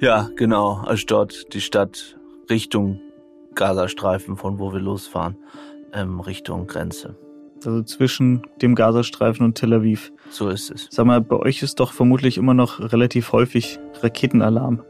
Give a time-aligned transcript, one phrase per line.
[0.00, 2.16] Ja, genau, Ashdod, die Stadt
[2.48, 3.00] Richtung
[3.56, 5.36] Gazastreifen, von wo wir losfahren,
[5.92, 7.16] ähm, Richtung Grenze.
[7.64, 10.12] Also zwischen dem Gazastreifen und Tel Aviv.
[10.30, 10.86] So ist es.
[10.92, 14.84] Sag mal, bei euch ist doch vermutlich immer noch relativ häufig Raketenalarm.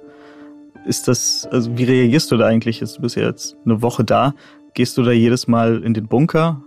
[0.84, 2.80] Ist das, also wie reagierst du da eigentlich?
[2.80, 4.34] Du bist ja jetzt eine Woche da.
[4.74, 6.62] Gehst du da jedes Mal in den Bunker?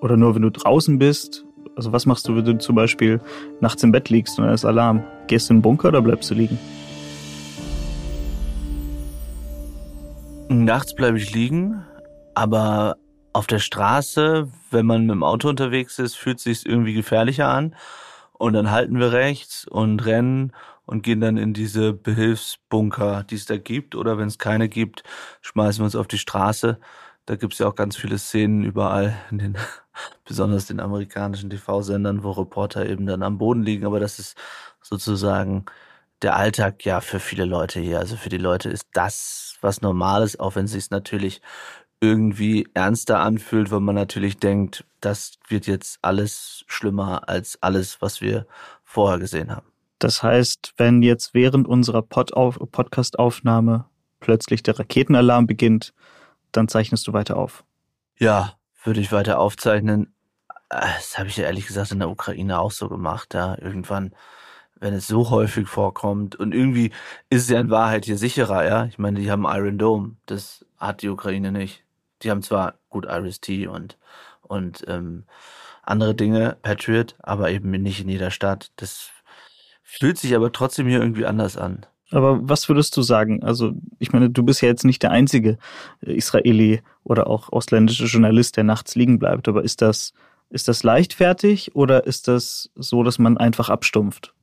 [0.00, 1.44] Oder nur wenn du draußen bist?
[1.74, 3.20] Also was machst du, wenn du zum Beispiel
[3.60, 5.02] nachts im Bett liegst und da ist Alarm?
[5.26, 6.58] Gehst du in den Bunker oder bleibst du liegen?
[10.52, 11.84] Nachts bleibe ich liegen,
[12.34, 12.96] aber
[13.32, 17.48] auf der Straße, wenn man mit dem Auto unterwegs ist, fühlt es sich irgendwie gefährlicher
[17.48, 17.74] an.
[18.34, 20.52] Und dann halten wir rechts und rennen
[20.84, 23.94] und gehen dann in diese Behilfsbunker, die es da gibt.
[23.94, 25.04] Oder wenn es keine gibt,
[25.40, 26.78] schmeißen wir uns auf die Straße.
[27.24, 29.58] Da gibt es ja auch ganz viele Szenen überall, in den,
[30.26, 33.86] besonders den amerikanischen TV-Sendern, wo Reporter eben dann am Boden liegen.
[33.86, 34.36] Aber das ist
[34.82, 35.64] sozusagen
[36.20, 38.00] der Alltag ja für viele Leute hier.
[38.00, 41.40] Also für die Leute ist das was Normales, auch wenn es sich natürlich
[42.00, 48.20] irgendwie ernster anfühlt, weil man natürlich denkt, das wird jetzt alles schlimmer als alles, was
[48.20, 48.46] wir
[48.82, 49.66] vorher gesehen haben.
[50.00, 53.84] Das heißt, wenn jetzt während unserer Pod Podcast-Aufnahme
[54.18, 55.94] plötzlich der Raketenalarm beginnt,
[56.50, 57.64] dann zeichnest du weiter auf.
[58.18, 60.12] Ja, würde ich weiter aufzeichnen.
[60.68, 63.34] Das habe ich ja ehrlich gesagt in der Ukraine auch so gemacht.
[63.34, 64.12] Ja, irgendwann
[64.82, 66.34] wenn es so häufig vorkommt.
[66.34, 66.90] Und irgendwie
[67.30, 68.84] ist es ja in Wahrheit hier sicherer, ja.
[68.86, 71.84] Ich meine, die haben Iron Dome, das hat die Ukraine nicht.
[72.22, 73.96] Die haben zwar gut Iris-T und,
[74.42, 75.22] und ähm,
[75.84, 78.72] andere Dinge, Patriot, aber eben nicht in jeder Stadt.
[78.76, 79.10] Das
[79.84, 81.86] fühlt sich aber trotzdem hier irgendwie anders an.
[82.10, 83.42] Aber was würdest du sagen?
[83.44, 85.58] Also, ich meine, du bist ja jetzt nicht der einzige
[86.00, 89.46] Israeli oder auch ausländische Journalist, der nachts liegen bleibt.
[89.46, 90.12] Aber ist das,
[90.50, 94.34] ist das leichtfertig oder ist das so, dass man einfach abstumpft?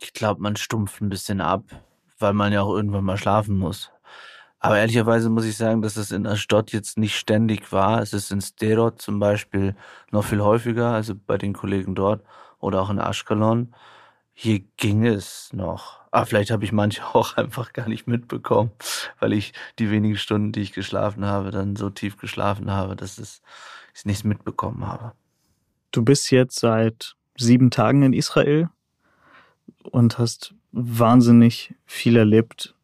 [0.00, 1.64] Ich glaube, man stumpft ein bisschen ab,
[2.18, 3.90] weil man ja auch irgendwann mal schlafen muss.
[4.60, 8.00] Aber ehrlicherweise muss ich sagen, dass es in Ashdod jetzt nicht ständig war.
[8.02, 9.76] Es ist in Sterot zum Beispiel
[10.10, 12.24] noch viel häufiger, also bei den Kollegen dort
[12.58, 13.74] oder auch in Ashkelon.
[14.34, 16.00] Hier ging es noch.
[16.10, 18.72] Aber vielleicht habe ich manche auch einfach gar nicht mitbekommen,
[19.20, 23.18] weil ich die wenigen Stunden, die ich geschlafen habe, dann so tief geschlafen habe, dass
[23.18, 23.42] es,
[23.94, 25.12] ich nichts mitbekommen habe.
[25.92, 28.70] Du bist jetzt seit sieben Tagen in Israel
[29.88, 32.74] und hast wahnsinnig viel erlebt.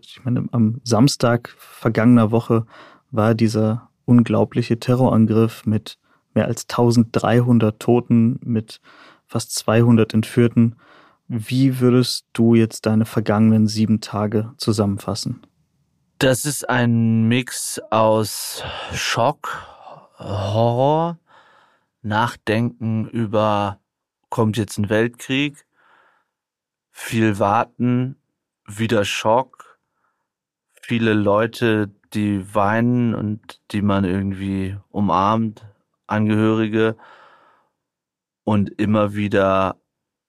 [0.00, 2.66] Ich meine, am Samstag vergangener Woche
[3.10, 5.98] war dieser unglaubliche Terrorangriff mit
[6.34, 8.80] mehr als 1300 Toten, mit
[9.26, 10.76] fast 200 Entführten.
[11.26, 15.42] Wie würdest du jetzt deine vergangenen sieben Tage zusammenfassen?
[16.18, 19.62] Das ist ein Mix aus Schock,
[20.18, 21.18] Horror,
[22.02, 23.78] Nachdenken über,
[24.30, 25.66] kommt jetzt ein Weltkrieg,
[27.00, 28.16] viel Warten,
[28.66, 29.78] wieder Schock,
[30.82, 35.64] viele Leute, die weinen und die man irgendwie umarmt,
[36.08, 36.96] Angehörige
[38.42, 39.76] und immer wieder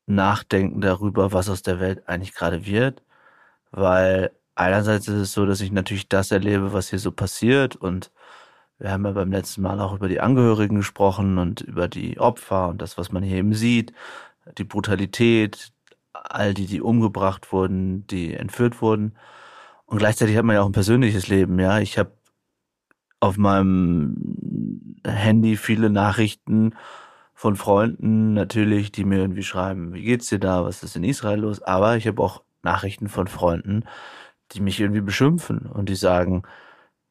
[0.05, 3.01] nachdenken darüber, was aus der Welt eigentlich gerade wird,
[3.71, 8.11] weil einerseits ist es so, dass ich natürlich das erlebe, was hier so passiert und
[8.77, 12.69] wir haben ja beim letzten Mal auch über die Angehörigen gesprochen und über die Opfer
[12.69, 13.91] und das, was man hier eben sieht,
[14.57, 15.73] die Brutalität,
[16.23, 19.15] all die, die umgebracht wurden, die entführt wurden.
[19.85, 21.79] Und gleichzeitig hat man ja auch ein persönliches Leben, ja.
[21.79, 22.11] Ich habe
[23.19, 26.75] auf meinem Handy viele Nachrichten
[27.33, 31.39] von Freunden natürlich, die mir irgendwie schreiben, wie geht's dir da, was ist in Israel
[31.39, 31.61] los?
[31.61, 33.85] Aber ich habe auch Nachrichten von Freunden,
[34.51, 36.43] die mich irgendwie beschimpfen und die sagen,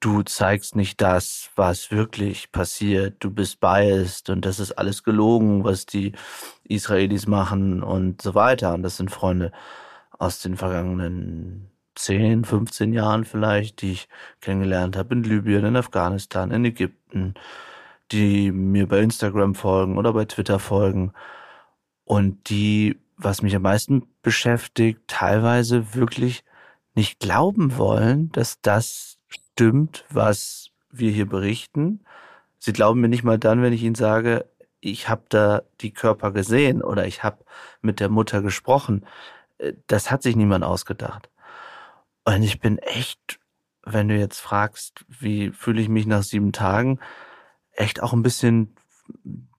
[0.00, 5.64] du zeigst nicht das, was wirklich passiert, du bist biased und das ist alles gelogen,
[5.64, 6.12] was die
[6.64, 8.74] Israelis machen und so weiter.
[8.74, 9.52] Und das sind Freunde
[10.18, 14.08] aus den vergangenen 10, 15 Jahren vielleicht, die ich
[14.40, 17.34] kennengelernt habe in Libyen, in Afghanistan, in Ägypten,
[18.12, 21.12] die mir bei Instagram folgen oder bei Twitter folgen
[22.04, 26.44] und die, was mich am meisten beschäftigt, teilweise wirklich
[26.94, 29.17] nicht glauben wollen, dass das
[29.58, 32.04] stimmt, was wir hier berichten.
[32.58, 34.46] Sie glauben mir nicht mal dann, wenn ich ihnen sage,
[34.80, 37.44] ich habe da die Körper gesehen oder ich habe
[37.80, 39.04] mit der Mutter gesprochen.
[39.58, 41.28] Äh, das hat sich niemand ausgedacht.
[42.24, 43.40] Und ich bin echt
[43.92, 47.00] wenn du jetzt fragst, wie fühle ich mich nach sieben Tagen,
[47.72, 48.76] echt auch ein bisschen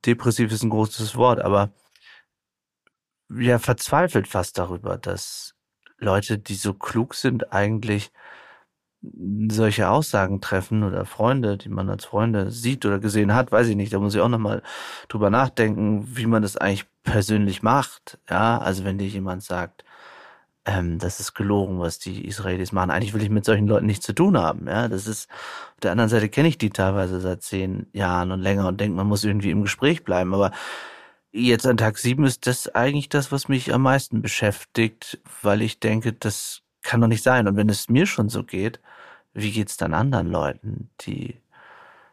[0.06, 1.72] depressiv ist ein großes Wort, aber
[3.30, 5.56] ja, verzweifelt fast darüber, dass
[5.98, 8.12] Leute, die so klug sind, eigentlich
[9.02, 13.76] solche Aussagen treffen oder Freunde, die man als Freunde sieht oder gesehen hat, weiß ich
[13.76, 13.94] nicht.
[13.94, 14.62] Da muss ich auch nochmal
[15.08, 18.20] drüber nachdenken, wie man das eigentlich persönlich macht.
[18.30, 19.86] Ja, also wenn dir jemand sagt,
[20.66, 22.92] ähm, das ist gelogen, was die Israelis machen.
[22.92, 24.68] Eigentlich will ich mit solchen Leuten nichts zu tun haben.
[24.68, 25.30] Ja, das ist
[25.76, 28.98] auf der anderen Seite kenne ich die teilweise seit zehn Jahren und länger und denke,
[28.98, 30.34] man muss irgendwie im Gespräch bleiben.
[30.34, 30.52] Aber
[31.32, 35.80] jetzt an Tag sieben ist das eigentlich das, was mich am meisten beschäftigt, weil ich
[35.80, 37.48] denke, das kann doch nicht sein.
[37.48, 38.80] Und wenn es mir schon so geht,
[39.34, 41.38] wie geht's dann anderen Leuten, die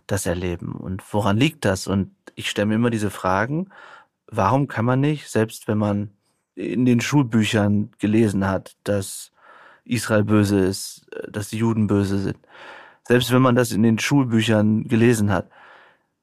[0.06, 0.73] das erleben?
[0.73, 1.87] Und woran liegt das?
[1.87, 3.70] Und ich stelle mir immer diese Fragen,
[4.26, 6.11] warum kann man nicht, selbst wenn man
[6.55, 9.32] in den Schulbüchern gelesen hat, dass
[9.84, 12.38] Israel böse ist, äh, dass die Juden böse sind.
[13.08, 15.49] Selbst wenn man das in den Schulbüchern gelesen hat,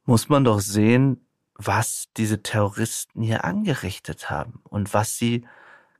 [0.06, 5.46] muss man doch sehen, was diese Terroristen hier angerichtet haben und was sie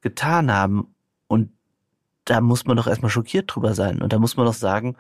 [0.02, 0.94] getan haben.
[1.28, 1.52] Und
[2.26, 4.02] da muss man doch erstmal schockiert drüber sein.
[4.02, 4.96] Und da muss man doch sagen,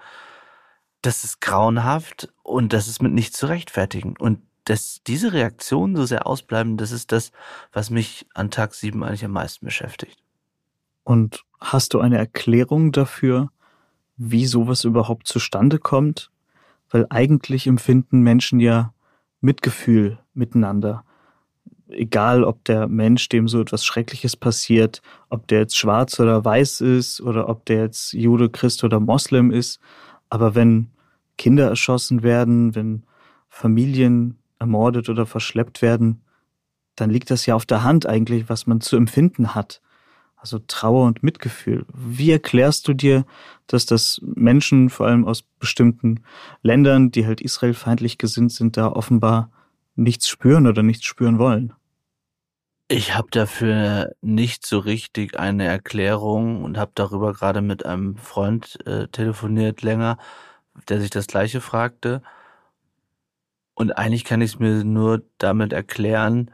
[1.02, 4.16] das ist grauenhaft und das ist mit nichts zu rechtfertigen.
[4.18, 7.32] Und dass diese Reaktionen so sehr ausbleiben, das ist das,
[7.72, 10.24] was mich an Tag sieben eigentlich am meisten beschäftigt.
[11.04, 13.50] Und hast du eine Erklärung dafür,
[14.16, 16.32] wie sowas überhaupt zustande kommt?
[16.90, 18.94] Weil eigentlich empfinden Menschen ja
[19.42, 21.04] Mitgefühl miteinander.
[21.90, 26.82] Egal, ob der Mensch, dem so etwas Schreckliches passiert, ob der jetzt schwarz oder weiß
[26.82, 29.80] ist oder ob der jetzt Jude, Christ oder Moslem ist.
[30.30, 30.90] Aber wenn
[31.38, 33.04] Kinder erschossen werden, wenn
[33.50, 36.22] Familien ermordet oder verschleppt werden,
[36.96, 39.82] dann liegt das ja auf der Hand eigentlich, was man zu empfinden hat.
[40.36, 41.86] Also Trauer und Mitgefühl.
[41.94, 43.26] Wie erklärst du dir,
[43.68, 46.24] dass das Menschen, vor allem aus bestimmten
[46.62, 49.50] Ländern, die halt israelfeindlich gesinnt sind, da offenbar
[49.96, 51.74] nichts spüren oder nichts spüren wollen?
[52.90, 58.86] Ich habe dafür nicht so richtig eine Erklärung und habe darüber gerade mit einem Freund
[58.86, 60.18] äh, telefoniert länger,
[60.90, 62.22] der sich das gleiche fragte.
[63.74, 66.52] Und eigentlich kann ich es mir nur damit erklären,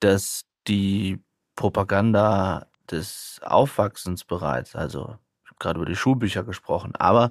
[0.00, 1.18] dass die
[1.56, 5.16] Propaganda des Aufwachsens bereits, also
[5.58, 7.30] gerade über die Schulbücher gesprochen, aber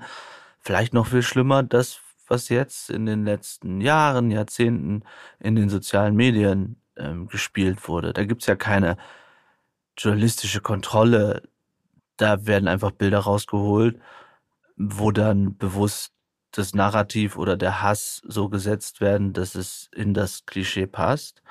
[0.60, 2.00] vielleicht noch viel schlimmer, das,
[2.30, 5.04] was jetzt in den letzten Jahren, Jahrzehnten
[5.40, 8.14] in den sozialen Medien ähm, gespielt wurde.
[8.14, 8.98] Da gibt's ja keine
[9.98, 11.44] journalistische Kontrolle.
[12.18, 14.00] Da werden einfach Bilder rausgeholt,
[14.78, 16.14] wo dann bewusst
[16.52, 21.42] das Narrativ oder der Hass so gesetzt werden, dass es in das Klischee passt.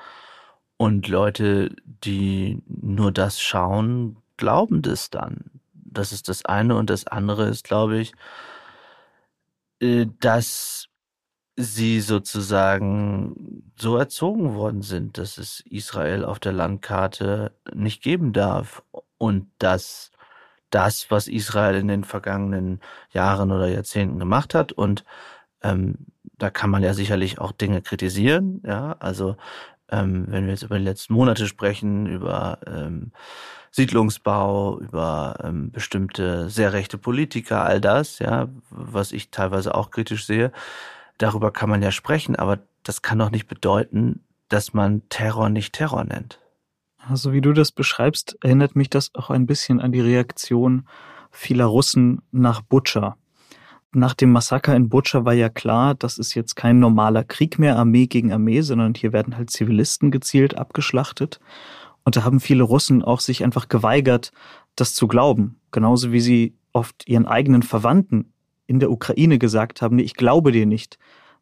[0.77, 5.51] Und Leute, die nur das schauen, glauben das dann.
[5.73, 6.75] Das ist das eine.
[6.75, 8.13] Und das andere ist, glaube ich,
[9.79, 10.87] dass
[11.55, 18.81] sie sozusagen so erzogen worden sind, dass es Israel auf der Landkarte nicht geben darf
[19.17, 20.11] und dass
[20.69, 22.79] das, was Israel in den vergangenen
[23.11, 24.71] Jahren oder Jahrzehnten gemacht hat.
[24.71, 25.03] Und
[25.61, 25.95] ähm,
[26.37, 28.61] da kann man ja sicherlich auch Dinge kritisieren.
[28.65, 29.35] Ja, also
[29.89, 33.11] ähm, wenn wir jetzt über die letzten Monate sprechen, über ähm,
[33.71, 40.25] Siedlungsbau, über ähm, bestimmte sehr rechte Politiker, all das, ja, was ich teilweise auch kritisch
[40.25, 40.51] sehe,
[41.17, 45.73] darüber kann man ja sprechen, aber das kann doch nicht bedeuten, dass man Terror nicht
[45.73, 46.39] Terror nennt.
[46.97, 50.87] Also wie du das beschreibst, erinnert mich das auch ein bisschen an die Reaktion
[51.31, 53.15] vieler Russen nach Butscha.
[53.91, 57.77] Nach dem Massaker in Butscha war ja klar, das ist jetzt kein normaler Krieg mehr,
[57.77, 61.39] Armee gegen Armee, sondern hier werden halt Zivilisten gezielt abgeschlachtet.
[62.03, 64.31] Und da haben viele Russen auch sich einfach geweigert,
[64.75, 65.59] das zu glauben.
[65.71, 68.33] Genauso wie sie oft ihren eigenen Verwandten
[68.67, 70.97] in der Ukraine gesagt haben, nee, ich glaube dir nicht,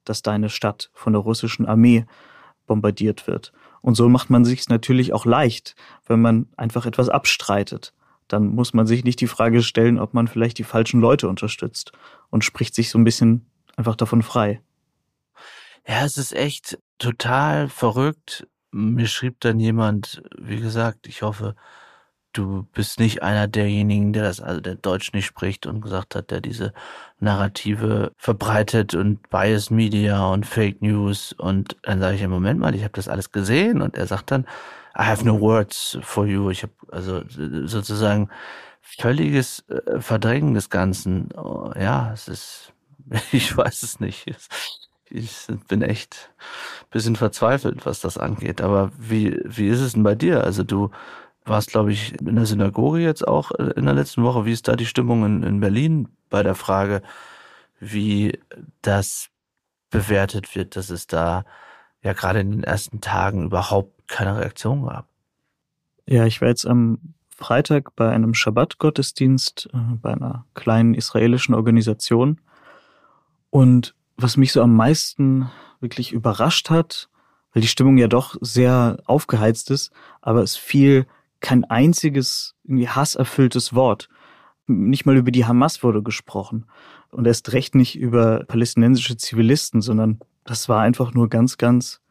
[0.06, 2.06] dass deine Stadt von der russischen Armee
[2.66, 3.52] bombardiert wird.
[3.82, 7.94] Und so macht man sich natürlich auch leicht, wenn man einfach etwas abstreitet.
[8.28, 11.94] Dann muss man sich nicht die Frage stellen, ob man vielleicht die falschen Leute unterstützt
[12.30, 13.46] und spricht sich so ein bisschen
[13.78, 14.62] einfach davon frei.
[15.88, 18.48] Ja, es ist echt total verrückt.
[18.72, 21.56] Mir schrieb dann jemand, wie gesagt, ich hoffe,
[22.34, 26.32] du bist nicht einer derjenigen, der das, also der Deutsch nicht spricht und gesagt hat,
[26.32, 26.74] der diese
[27.20, 32.76] Narrative verbreitet und Bias Media und Fake News und dann sage ich im Moment mal,
[32.76, 34.46] ich habe das alles gesehen und er sagt dann,
[34.98, 36.50] I have no words for you.
[36.50, 38.30] Ich habe also sozusagen
[38.82, 41.30] völliges äh, Verdrängen des Ganzen.
[41.36, 42.74] Oh, ja, es ist,
[43.32, 44.26] ich weiß es nicht.
[45.10, 46.32] Ich bin echt
[46.92, 48.62] bisschen verzweifelt, was das angeht.
[48.62, 50.44] Aber wie, wie ist es denn bei dir?
[50.44, 50.92] Also du
[51.46, 54.46] warst, glaube ich, in der Synagoge jetzt auch äh, in der letzten Woche.
[54.46, 57.02] Wie ist da die Stimmung in, in Berlin bei der Frage,
[57.80, 58.40] wie
[58.82, 59.30] das
[59.90, 61.46] bewertet wird, dass es da
[62.04, 65.08] ja gerade in den ersten Tagen überhaupt keine Reaktion gab.
[66.06, 67.00] Ja, ich war jetzt am
[67.30, 72.40] Freitag bei einem Schabbat-Gottesdienst äh, bei einer kleinen israelischen Organisation.
[73.50, 77.10] Und was mich so am meisten wirklich überrascht hat,
[77.54, 81.06] weil die Stimmung ja doch sehr aufgeheizt ist, aber es fiel
[81.40, 84.10] kein einziges irgendwie hasserfülltes Wort.
[84.66, 86.66] Nicht mal über die Hamas wurde gesprochen.
[87.10, 92.02] Und erst recht nicht über palästinensische Zivilisten, sondern das war einfach nur ganz, ganz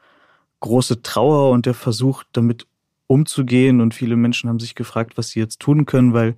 [0.60, 2.66] große Trauer und der Versuch, damit
[3.06, 3.80] umzugehen.
[3.80, 6.36] Und viele Menschen haben sich gefragt, was sie jetzt tun können, weil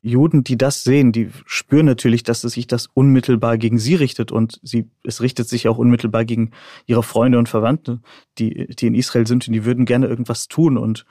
[0.00, 4.30] Juden, die das sehen, die spüren natürlich, dass es sich das unmittelbar gegen sie richtet
[4.30, 6.52] und sie, es richtet sich auch unmittelbar gegen
[6.86, 8.00] ihre Freunde und Verwandte,
[8.38, 11.04] die, die in Israel sind und die würden gerne irgendwas tun und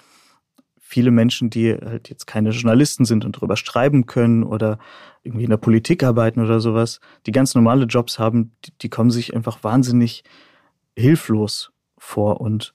[0.79, 4.79] viele Menschen, die halt jetzt keine Journalisten sind und darüber schreiben können oder
[5.21, 9.11] irgendwie in der Politik arbeiten oder sowas, die ganz normale Jobs haben, die, die kommen
[9.11, 10.23] sich einfach wahnsinnig
[10.95, 12.73] hilflos vor und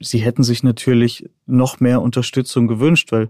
[0.00, 3.28] sie hätten sich natürlich noch mehr Unterstützung gewünscht, weil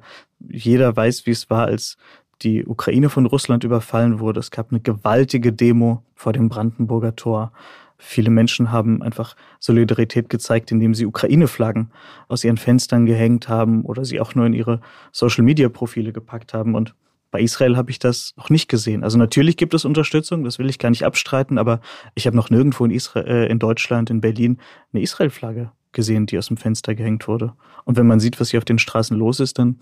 [0.48, 1.98] jeder weiß, wie es war, als
[2.42, 4.40] die Ukraine von Russland überfallen wurde.
[4.40, 7.52] Es gab eine gewaltige Demo vor dem Brandenburger Tor.
[7.98, 11.90] Viele Menschen haben einfach Solidarität gezeigt, indem sie Ukraine-Flaggen
[12.28, 14.80] aus ihren Fenstern gehängt haben oder sie auch nur in ihre
[15.12, 16.74] Social-Media-Profile gepackt haben.
[16.74, 16.94] Und
[17.30, 19.04] bei Israel habe ich das noch nicht gesehen.
[19.04, 21.80] Also natürlich gibt es Unterstützung, das will ich gar nicht abstreiten, aber
[22.14, 24.58] ich habe noch nirgendwo in, Israel, äh, in Deutschland, in Berlin
[24.92, 27.54] eine Israel-Flagge gesehen, die aus dem Fenster gehängt wurde.
[27.85, 29.80] Und wenn man sieht, was hier auf den Straßen los ist, dann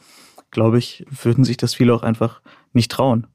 [0.50, 2.41] glaube ich, würden sich das viele auch einfach
[2.73, 3.27] nicht trauen.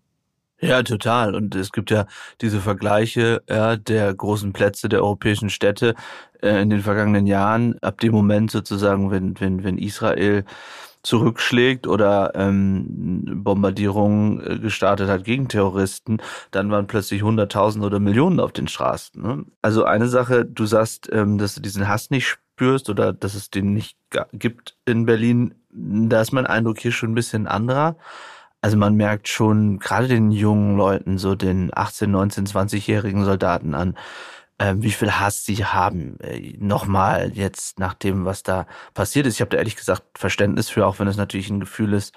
[0.60, 1.36] Ja, total.
[1.36, 2.06] Und es gibt ja
[2.40, 5.94] diese Vergleiche ja, der großen Plätze der europäischen Städte
[6.42, 7.78] äh, in den vergangenen Jahren.
[7.82, 10.46] Ab dem Moment sozusagen, wenn, wenn, wenn Israel
[11.04, 16.20] zurückschlägt oder ähm, Bombardierungen äh, gestartet hat gegen Terroristen,
[16.52, 19.22] dann waren plötzlich Hunderttausende oder Millionen auf den Straßen.
[19.22, 19.46] Ne?
[19.62, 23.50] Also eine Sache, du sagst, ähm, dass du diesen Hass nicht spürst oder dass es
[23.50, 23.98] den nicht
[24.32, 27.98] gibt in Berlin, da ist mein Eindruck hier schon ein bisschen anderer.
[28.62, 33.98] Also man merkt schon gerade den jungen Leuten, so den 18, 19, 20-jährigen Soldaten an,
[34.58, 36.20] äh, wie viel Hass sie haben.
[36.20, 39.36] Äh, Nochmal jetzt nach dem, was da passiert ist.
[39.36, 42.14] Ich habe da ehrlich gesagt Verständnis für, auch wenn es natürlich ein Gefühl ist,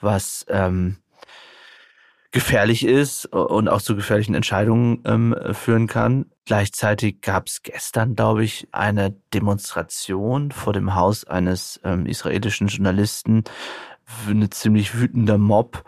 [0.00, 0.96] was ähm,
[2.32, 6.26] gefährlich ist und auch zu gefährlichen Entscheidungen ähm, führen kann.
[6.44, 13.44] Gleichzeitig gab es gestern, glaube ich, eine Demonstration vor dem Haus eines ähm, israelischen Journalisten,
[14.28, 15.84] eine ziemlich wütender Mob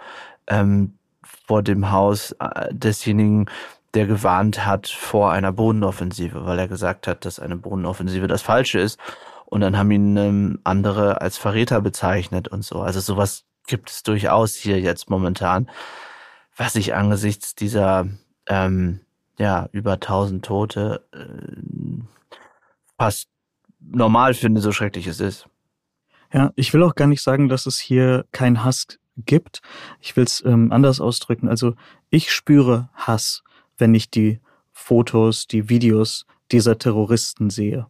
[0.49, 0.99] ähm,
[1.47, 3.47] vor dem Haus äh, desjenigen,
[3.95, 8.81] der gewarnt hat vor einer Bodenoffensive, weil er gesagt hat, dass eine Bodenoffensive das Falsche
[8.81, 8.99] ist.
[9.45, 12.81] Und dann haben ihn ähm, andere als Verräter bezeichnet und so.
[12.81, 15.69] Also sowas gibt es durchaus hier jetzt momentan
[16.63, 18.07] was ich angesichts dieser
[18.47, 19.01] ähm,
[19.37, 22.03] ja über 1000 Tote äh,
[22.97, 23.29] fast
[23.81, 25.49] normal finde, so schrecklich es ist.
[26.33, 29.61] Ja, ich will auch gar nicht sagen, dass es hier kein Hass gibt.
[30.01, 31.49] Ich will es ähm, anders ausdrücken.
[31.49, 31.75] Also
[32.11, 33.43] ich spüre Hass,
[33.77, 34.39] wenn ich die
[34.71, 37.89] Fotos, die Videos dieser Terroristen sehe,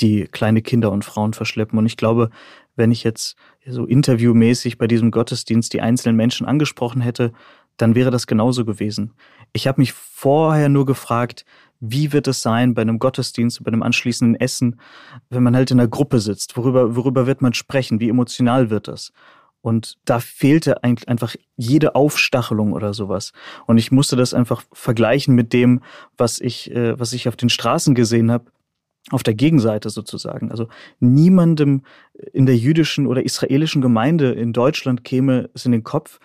[0.00, 1.78] die kleine Kinder und Frauen verschleppen.
[1.78, 2.30] Und ich glaube,
[2.74, 7.32] wenn ich jetzt so interviewmäßig bei diesem Gottesdienst die einzelnen Menschen angesprochen hätte,
[7.76, 9.12] dann wäre das genauso gewesen.
[9.52, 11.44] Ich habe mich vorher nur gefragt,
[11.80, 14.80] wie wird es sein bei einem Gottesdienst, bei einem anschließenden Essen,
[15.28, 16.56] wenn man halt in einer Gruppe sitzt?
[16.56, 18.00] Worüber, worüber wird man sprechen?
[18.00, 19.12] Wie emotional wird das?
[19.60, 23.32] Und da fehlte eigentlich einfach jede Aufstachelung oder sowas.
[23.66, 25.80] Und ich musste das einfach vergleichen mit dem,
[26.18, 28.50] was ich, äh, was ich auf den Straßen gesehen habe,
[29.10, 30.50] auf der Gegenseite sozusagen.
[30.50, 30.68] Also
[31.00, 31.82] niemandem
[32.32, 36.20] in der jüdischen oder israelischen Gemeinde in Deutschland käme es in den Kopf,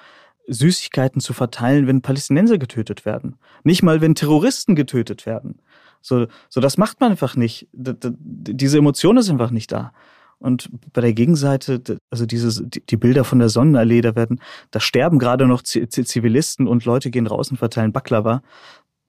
[0.49, 3.37] Süßigkeiten zu verteilen, wenn Palästinenser getötet werden.
[3.63, 5.61] Nicht mal, wenn Terroristen getötet werden.
[6.01, 7.67] So, so das macht man einfach nicht.
[7.73, 9.91] D diese Emotion ist einfach nicht da.
[10.39, 14.39] Und bei der Gegenseite, also diese, die Bilder von der Sonnenallee, da werden,
[14.71, 18.41] da sterben gerade noch Zivilisten und Leute gehen raus und verteilen Baklava.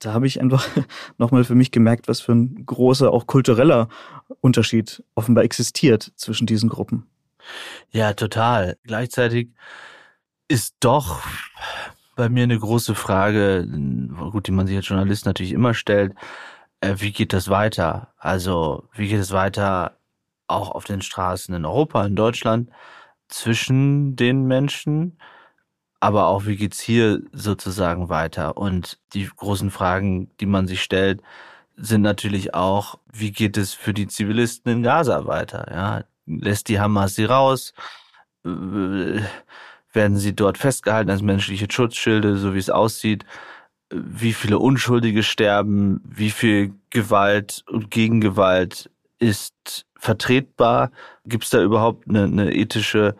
[0.00, 0.66] Da habe ich einfach
[1.18, 3.88] nochmal für mich gemerkt, was für ein großer, auch kultureller
[4.40, 7.06] Unterschied offenbar existiert zwischen diesen Gruppen.
[7.92, 8.76] Ja, total.
[8.82, 9.50] Gleichzeitig
[10.50, 11.22] ist doch
[12.16, 13.66] bei mir eine große Frage,
[14.32, 16.14] gut, die man sich als Journalist natürlich immer stellt.
[16.80, 18.12] Äh, wie geht das weiter?
[18.18, 19.96] Also, wie geht es weiter
[20.48, 22.68] auch auf den Straßen in Europa, in Deutschland,
[23.28, 25.18] zwischen den Menschen?
[26.00, 28.56] Aber auch, wie geht's hier sozusagen weiter?
[28.56, 31.22] Und die großen Fragen, die man sich stellt,
[31.76, 35.68] sind natürlich auch, wie geht es für die Zivilisten in Gaza weiter?
[35.70, 37.72] Ja, lässt die Hamas sie raus?
[38.44, 39.20] Äh,
[39.92, 43.24] werden sie dort festgehalten als menschliche Schutzschilde, so wie es aussieht,
[43.92, 50.90] wie viele Unschuldige sterben, wie viel Gewalt und Gegengewalt ist vertretbar?
[51.26, 53.16] Gibt es da überhaupt eine, eine ethische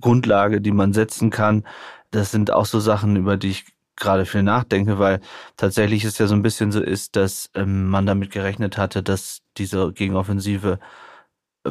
[0.00, 1.64] Grundlage, die man setzen kann?
[2.10, 3.64] Das sind auch so Sachen, über die ich
[3.96, 5.20] gerade viel nachdenke, weil
[5.56, 9.40] tatsächlich es ja so ein bisschen so ist, dass ähm, man damit gerechnet hatte, dass
[9.56, 10.78] diese Gegenoffensive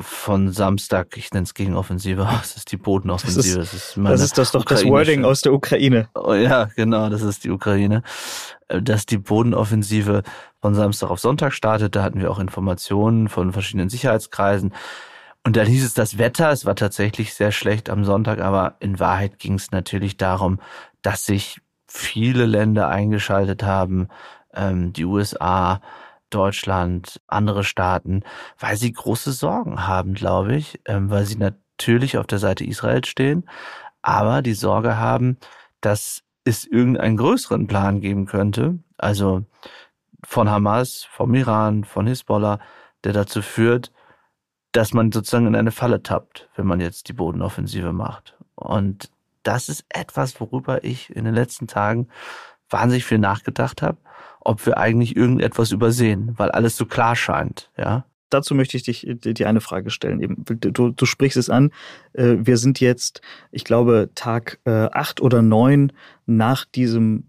[0.02, 3.58] von Samstag, ich nenne es Gegenoffensive, das ist die Bodenoffensive.
[3.60, 6.10] Das ist das, ist das, ist das doch das Wording aus der Ukraine.
[6.16, 8.04] Oh, ja, genau, das ist die Ukraine.
[8.68, 10.24] Äh, dass die Bodenoffensive
[10.62, 14.74] von Samstag auf Sonntag startet, da hatten wir auch Informationen von verschiedenen Sicherheitskreisen.
[15.44, 19.00] Und dann hieß es das Wetter, es war tatsächlich sehr schlecht am Sonntag, aber in
[19.00, 20.60] Wahrheit ging es natürlich darum,
[21.04, 24.08] dass sich viele Länder eingeschaltet haben,
[24.56, 25.82] ähm, die USA,
[26.36, 28.24] Deutschland, andere Staaten,
[28.60, 33.08] weil sie große Sorgen haben, glaube ich, ähm, weil sie natürlich auf der Seite Israels
[33.08, 33.50] stehen,
[34.02, 35.38] aber die Sorge haben,
[35.80, 39.46] dass es irgendeinen größeren Plan geben könnte, also
[40.24, 42.60] von Hamas, vom Iran, von Hisbollah,
[43.04, 43.92] der dazu führt,
[44.74, 48.38] dass man sozusagen in eine Falle tappt, wenn man jetzt die Bodenoffensive macht.
[48.56, 49.10] Und
[49.44, 52.10] das ist etwas, worüber ich in den letzten Tagen
[52.70, 53.98] wahnsinnig viel nachgedacht habe,
[54.46, 58.06] ob wir eigentlich irgendetwas übersehen, weil alles so klar scheint, ja.
[58.32, 60.36] Dazu möchte ich dich die eine Frage stellen.
[60.46, 61.72] Du, du sprichst es an.
[62.14, 63.22] Äh, wir sind jetzt,
[63.52, 65.94] ich glaube, Tag äh, acht oder neun
[66.26, 67.28] nach diesem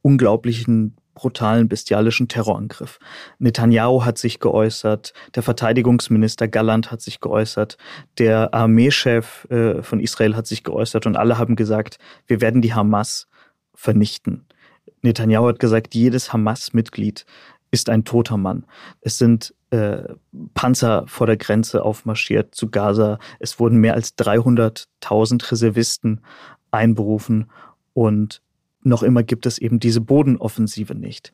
[0.00, 2.98] unglaublichen brutalen, bestialischen Terrorangriff.
[3.38, 7.76] Netanyahu hat sich geäußert, der Verteidigungsminister Galland hat sich geäußert,
[8.18, 12.72] der Armeechef äh, von Israel hat sich geäußert und alle haben gesagt, wir werden die
[12.72, 13.28] Hamas
[13.74, 14.46] vernichten.
[15.02, 17.24] Netanyahu hat gesagt, jedes Hamas-Mitglied
[17.70, 18.66] ist ein toter Mann.
[19.00, 20.02] Es sind äh,
[20.54, 23.18] Panzer vor der Grenze aufmarschiert zu Gaza.
[23.38, 26.20] Es wurden mehr als 300.000 Reservisten
[26.70, 27.50] einberufen
[27.94, 28.42] und
[28.82, 31.32] noch immer gibt es eben diese Bodenoffensive nicht.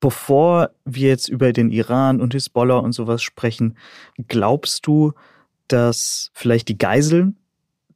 [0.00, 3.76] Bevor wir jetzt über den Iran und Hisbollah und sowas sprechen,
[4.28, 5.12] glaubst du,
[5.68, 7.36] dass vielleicht die Geiseln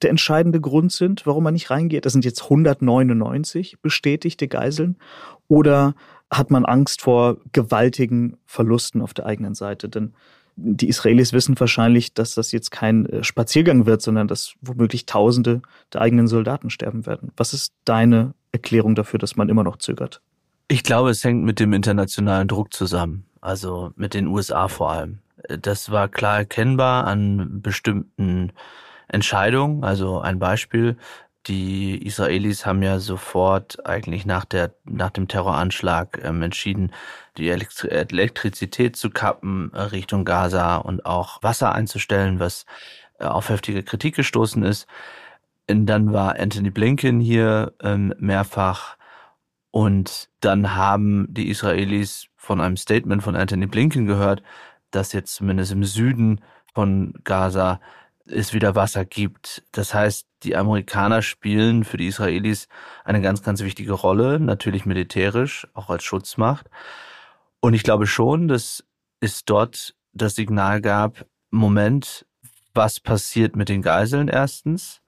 [0.02, 2.06] der entscheidende Grund sind, warum man nicht reingeht?
[2.06, 4.96] Das sind jetzt 199 bestätigte Geiseln.
[5.48, 5.94] Oder
[6.30, 9.88] hat man Angst vor gewaltigen Verlusten auf der eigenen Seite?
[9.88, 10.14] Denn
[10.56, 15.62] die Israelis wissen wahrscheinlich, dass das jetzt kein äh, Spaziergang wird, sondern dass womöglich Tausende
[15.92, 17.32] der eigenen Soldaten sterben werden.
[17.36, 20.20] Was ist deine Erklärung dafür, dass man immer noch zögert?
[20.68, 25.18] Ich glaube, es hängt mit dem internationalen Druck zusammen, also mit den USA vor allem.
[25.48, 28.52] Das war klar erkennbar an bestimmten
[29.12, 29.84] Entscheidungen.
[29.84, 30.96] Also ein Beispiel,
[31.46, 36.92] die Israelis haben ja sofort eigentlich nach der nach dem Terroranschlag ähm, entschieden,
[37.38, 42.66] die Elektrizität zu kappen äh, Richtung Gaza und auch Wasser einzustellen, was
[43.18, 44.86] äh, auf heftige Kritik gestoßen ist.
[45.70, 48.96] Und dann war Anthony Blinken hier ähm, mehrfach
[49.70, 54.42] und dann haben die Israelis von einem Statement von Anthony Blinken gehört,
[54.90, 56.40] dass jetzt zumindest im Süden
[56.74, 57.80] von Gaza
[58.26, 59.62] es wieder Wasser gibt.
[59.72, 62.68] Das heißt, die Amerikaner spielen für die Israelis
[63.04, 66.66] eine ganz, ganz wichtige Rolle, natürlich militärisch, auch als Schutzmacht.
[67.60, 68.84] Und ich glaube schon, dass
[69.20, 72.26] es dort das Signal gab, Moment,
[72.74, 75.00] was passiert mit den Geiseln erstens?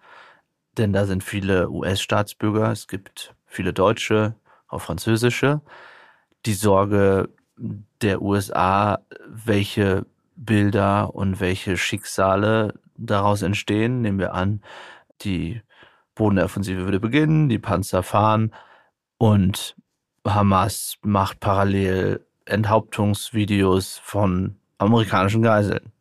[0.79, 4.35] denn da sind viele US-Staatsbürger, es gibt viele Deutsche,
[4.69, 5.61] auch französische.
[6.47, 7.29] Die Sorge
[8.01, 14.63] der USA, welche Bilder und welche Schicksale daraus entstehen, nehmen wir an,
[15.23, 15.63] die
[16.15, 18.53] Bodenoffensive würde beginnen, die Panzer fahren
[19.19, 19.77] und
[20.27, 25.93] Hamas macht parallel Enthauptungsvideos von amerikanischen Geiseln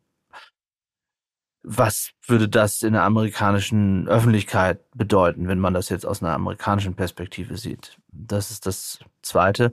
[1.64, 6.96] was würde das in der amerikanischen Öffentlichkeit bedeuten, wenn man das jetzt aus einer amerikanischen
[6.96, 7.98] Perspektive sieht?
[8.12, 9.72] Das ist das Zweite.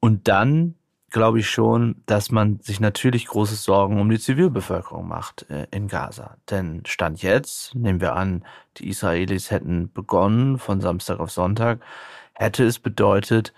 [0.00, 0.74] Und dann
[1.10, 5.88] glaube ich schon, dass man sich natürlich große Sorgen um die Zivilbevölkerung macht äh, in
[5.88, 6.36] Gaza.
[6.50, 8.44] Denn Stand jetzt, nehmen wir an,
[8.78, 11.80] die Israelis hätten begonnen von Samstag auf Sonntag,
[12.34, 13.54] hätte es bedeutet,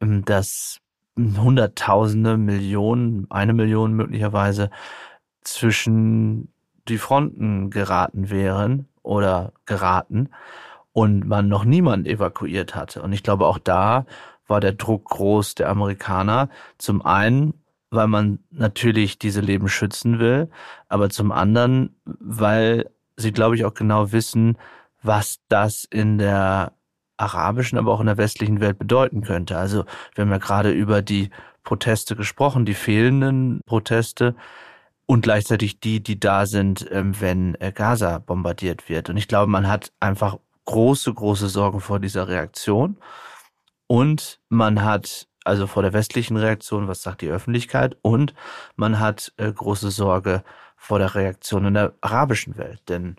[0.00, 0.80] ähm, dass
[1.16, 4.70] Hunderttausende, Millionen, eine Million möglicherweise
[5.42, 6.52] zwischen
[6.88, 10.30] die Fronten geraten wären oder geraten
[10.92, 13.02] und man noch niemand evakuiert hatte.
[13.02, 14.06] Und ich glaube, auch da
[14.52, 16.50] war der Druck groß der Amerikaner.
[16.76, 17.54] Zum einen,
[17.90, 20.50] weil man natürlich diese Leben schützen will,
[20.88, 24.58] aber zum anderen, weil sie, glaube ich, auch genau wissen,
[25.02, 26.72] was das in der
[27.16, 29.56] arabischen, aber auch in der westlichen Welt bedeuten könnte.
[29.56, 29.84] Also
[30.14, 31.30] wir haben ja gerade über die
[31.64, 34.34] Proteste gesprochen, die fehlenden Proteste
[35.06, 39.08] und gleichzeitig die, die da sind, ähm, wenn äh, Gaza bombardiert wird.
[39.08, 40.36] Und ich glaube, man hat einfach
[40.66, 42.98] große, große Sorgen vor dieser Reaktion.
[43.92, 48.32] Und man hat also vor der westlichen Reaktion, was sagt die Öffentlichkeit, und
[48.74, 50.44] man hat äh, große Sorge
[50.78, 53.16] vor der Reaktion in der arabischen Welt, denn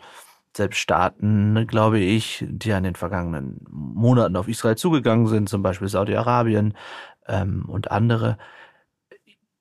[0.57, 5.89] selbst Staaten, glaube ich, die in den vergangenen Monaten auf Israel zugegangen sind, zum Beispiel
[5.89, 6.73] Saudi-Arabien
[7.27, 8.39] ähm, und andere,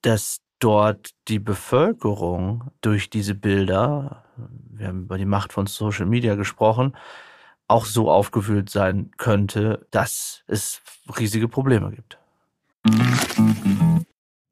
[0.00, 4.24] dass dort die Bevölkerung durch diese Bilder,
[4.70, 6.94] wir haben über die Macht von Social Media gesprochen,
[7.72, 10.80] auch so aufgewühlt sein könnte, dass es
[11.18, 12.18] riesige Probleme gibt.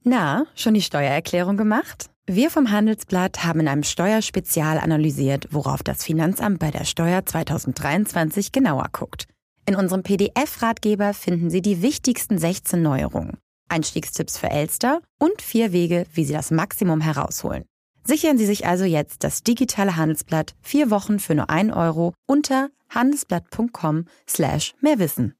[0.02, 2.10] Na, schon die Steuererklärung gemacht?
[2.26, 8.52] Wir vom Handelsblatt haben in einem Steuerspezial analysiert, worauf das Finanzamt bei der Steuer 2023
[8.52, 9.26] genauer guckt.
[9.66, 16.06] In unserem PDF-Ratgeber finden Sie die wichtigsten 16 Neuerungen, Einstiegstipps für Elster und vier Wege,
[16.14, 17.64] wie Sie das Maximum herausholen.
[18.10, 22.70] Sichern Sie sich also jetzt das digitale Handelsblatt vier Wochen für nur ein Euro unter
[22.88, 25.36] handelsblatt.com slash mehrwissen.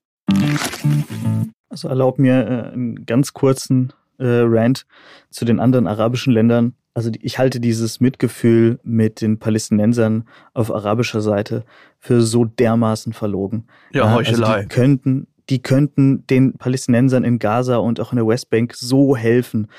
[1.69, 4.87] Also erlaub mir äh, einen ganz kurzen äh, Rant
[5.31, 6.77] zu den anderen arabischen Ländern.
[6.95, 11.65] Also ich halte dieses Mitgefühl mit den Palästinensern auf arabischer Seite
[11.99, 13.67] für so dermaßen verlogen.
[13.91, 14.47] Ja, Heuchelei.
[14.47, 19.17] Also die könnten, die könnten den Palästinensern in Gaza und auch in der Westbank so
[19.17, 19.71] helfen, äh,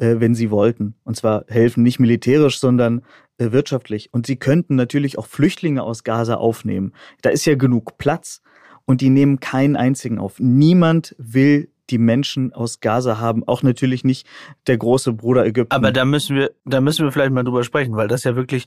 [0.00, 0.94] wenn sie wollten.
[1.04, 3.02] Und zwar helfen nicht militärisch, sondern
[3.38, 4.12] äh, wirtschaftlich.
[4.12, 6.92] Und sie könnten natürlich auch Flüchtlinge aus Gaza aufnehmen.
[7.22, 8.42] Da ist ja genug Platz
[8.84, 10.38] und die nehmen keinen einzigen auf.
[10.38, 14.26] Niemand will die Menschen aus Gaza haben, auch natürlich nicht
[14.66, 15.74] der große Bruder Ägypten.
[15.74, 18.66] Aber da müssen wir, da müssen wir vielleicht mal drüber sprechen, weil das ja wirklich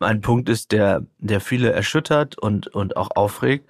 [0.00, 3.68] ein Punkt ist, der, der viele erschüttert und, und auch aufregt.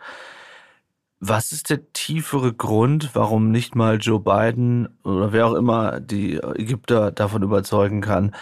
[1.27, 6.35] Was ist der tiefere Grund, warum nicht mal Joe Biden oder wer auch immer die
[6.35, 8.35] Ägypter davon überzeugen kann,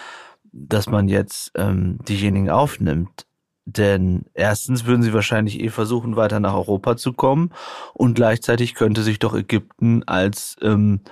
[0.50, 3.26] dass man jetzt ähm, diejenigen aufnimmt?
[3.66, 7.52] Denn erstens würden sie wahrscheinlich eh versuchen, weiter nach Europa zu kommen
[7.94, 11.02] und gleichzeitig könnte sich doch Ägypten als ähm,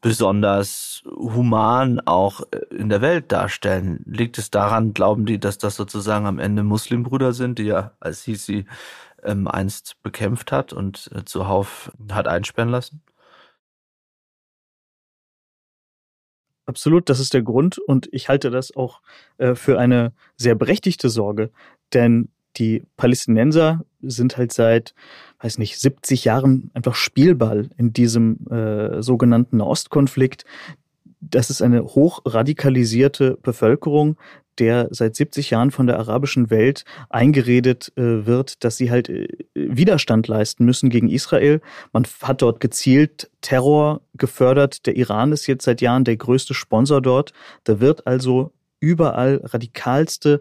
[0.00, 4.04] besonders human auch äh, in der Welt darstellen.
[4.06, 8.22] Liegt es daran, glauben die, dass das sozusagen am Ende Muslimbrüder sind, die ja als
[8.22, 8.66] Sisi
[9.24, 13.02] ähm, einst bekämpft hat und äh, zuhauf hat einsperren lassen?
[16.66, 19.02] Absolut, das ist der Grund und ich halte das auch
[19.36, 21.50] äh, für eine sehr berechtigte Sorge,
[21.92, 24.94] denn die Palästinenser sind halt seit,
[25.40, 30.44] weiß nicht, 70 Jahren einfach Spielball in diesem äh, sogenannten Ostkonflikt.
[31.20, 34.16] Das ist eine hochradikalisierte Bevölkerung,
[34.58, 39.28] der seit 70 Jahren von der arabischen Welt eingeredet äh, wird, dass sie halt äh,
[39.54, 41.60] Widerstand leisten müssen gegen Israel.
[41.92, 44.86] Man hat dort gezielt Terror gefördert.
[44.86, 47.32] Der Iran ist jetzt seit Jahren der größte Sponsor dort.
[47.64, 50.40] Da wird also überall radikalste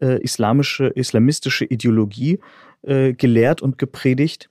[0.00, 2.38] äh, islamische, islamistische Ideologie
[2.82, 4.48] äh, gelehrt und gepredigt.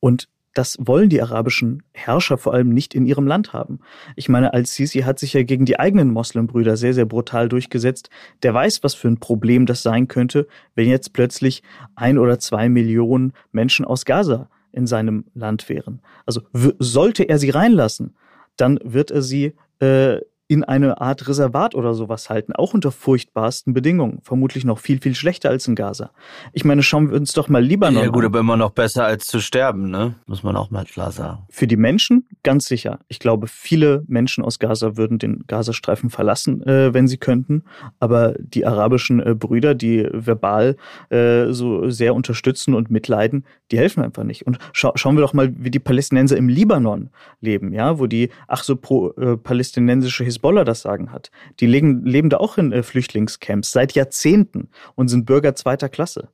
[0.00, 3.80] Und das wollen die arabischen Herrscher vor allem nicht in ihrem Land haben.
[4.16, 8.10] Ich meine, Al-Sisi hat sich ja gegen die eigenen Moslembrüder sehr, sehr brutal durchgesetzt.
[8.42, 11.62] Der weiß, was für ein Problem das sein könnte, wenn jetzt plötzlich
[11.94, 16.00] ein oder zwei Millionen Menschen aus Gaza in seinem Land wären.
[16.26, 16.42] Also
[16.78, 18.14] sollte er sie reinlassen,
[18.56, 20.18] dann wird er sie äh,
[20.52, 24.18] in eine Art Reservat oder sowas halten, auch unter furchtbarsten Bedingungen.
[24.22, 26.10] Vermutlich noch viel, viel schlechter als in Gaza.
[26.52, 29.26] Ich meine, schauen wir uns doch mal Libanon Ja gut, aber immer noch besser als
[29.26, 30.16] zu sterben, ne?
[30.26, 31.46] Muss man auch mal klar sagen.
[31.48, 32.98] Für die Menschen ganz sicher.
[33.08, 37.64] Ich glaube, viele Menschen aus Gaza würden den Gazastreifen verlassen, äh, wenn sie könnten.
[37.98, 40.76] Aber die arabischen äh, Brüder, die verbal
[41.08, 44.46] äh, so sehr unterstützen und mitleiden, die helfen einfach nicht.
[44.46, 47.08] Und scha schauen wir doch mal, wie die Palästinenser im Libanon
[47.40, 51.30] leben, ja, wo die ach so pro, äh, palästinensische Hisbollah Hisbollah das Sagen hat.
[51.60, 56.28] Die leben, leben da auch in äh, Flüchtlingscamps seit Jahrzehnten und sind Bürger zweiter Klasse.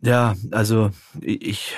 [0.00, 1.76] Ja, also ich,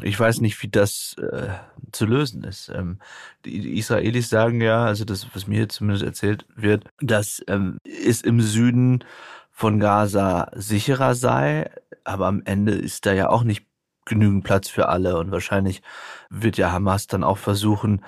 [0.00, 1.48] ich weiß nicht, wie das äh,
[1.90, 2.70] zu lösen ist.
[2.72, 3.00] Ähm,
[3.44, 8.40] die Israelis sagen ja, also das, was mir zumindest erzählt wird, dass ähm, es im
[8.40, 9.04] Süden
[9.50, 11.68] von Gaza sicherer sei,
[12.04, 13.66] aber am Ende ist da ja auch nicht
[14.04, 15.82] genügend Platz für alle und wahrscheinlich
[16.30, 18.02] wird ja Hamas dann auch versuchen,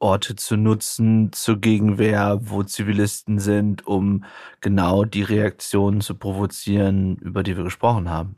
[0.00, 4.24] Orte zu nutzen zur Gegenwehr, wo Zivilisten sind, um
[4.60, 8.36] genau die Reaktionen zu provozieren, über die wir gesprochen haben.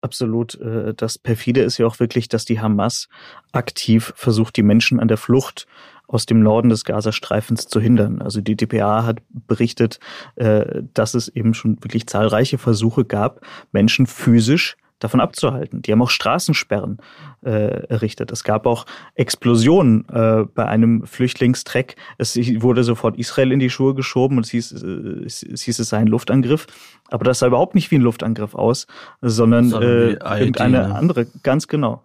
[0.00, 0.54] Absolut.
[0.60, 3.08] Äh, das perfide ist ja auch wirklich, dass die Hamas
[3.52, 5.66] aktiv versucht, die Menschen an der Flucht
[6.06, 8.22] aus dem Norden des Gazastreifens zu hindern.
[8.22, 9.98] Also die DPA hat berichtet,
[10.36, 15.82] äh, dass es eben schon wirklich zahlreiche Versuche gab, Menschen physisch davon abzuhalten.
[15.82, 16.98] Die haben auch Straßensperren
[17.44, 18.32] äh, errichtet.
[18.32, 21.96] Es gab auch Explosionen äh, bei einem Flüchtlingstreck.
[22.18, 25.88] Es wurde sofort Israel in die Schuhe geschoben und es hieß, äh, es, hieß, es
[25.88, 26.66] sei ein Luftangriff.
[27.08, 28.86] Aber das sah überhaupt nicht wie ein Luftangriff aus,
[29.20, 30.94] sondern, sondern äh, irgendeine ne?
[30.94, 32.02] andere, ganz genau.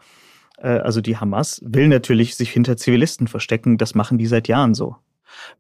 [0.57, 3.77] Äh, also die Hamas will natürlich sich hinter Zivilisten verstecken.
[3.77, 4.95] Das machen die seit Jahren so.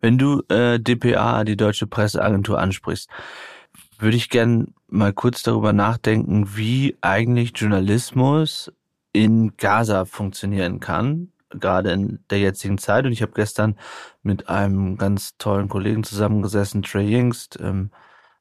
[0.01, 3.09] Wenn du äh, DPA, die Deutsche Presseagentur, ansprichst,
[4.03, 8.71] würde ich gern mal kurz darüber nachdenken, wie eigentlich Journalismus
[9.13, 13.05] in Gaza funktionieren kann, gerade in der jetzigen Zeit.
[13.05, 13.77] Und ich habe gestern
[14.21, 17.91] mit einem ganz tollen Kollegen zusammengesessen, Trey Yingst, ähm,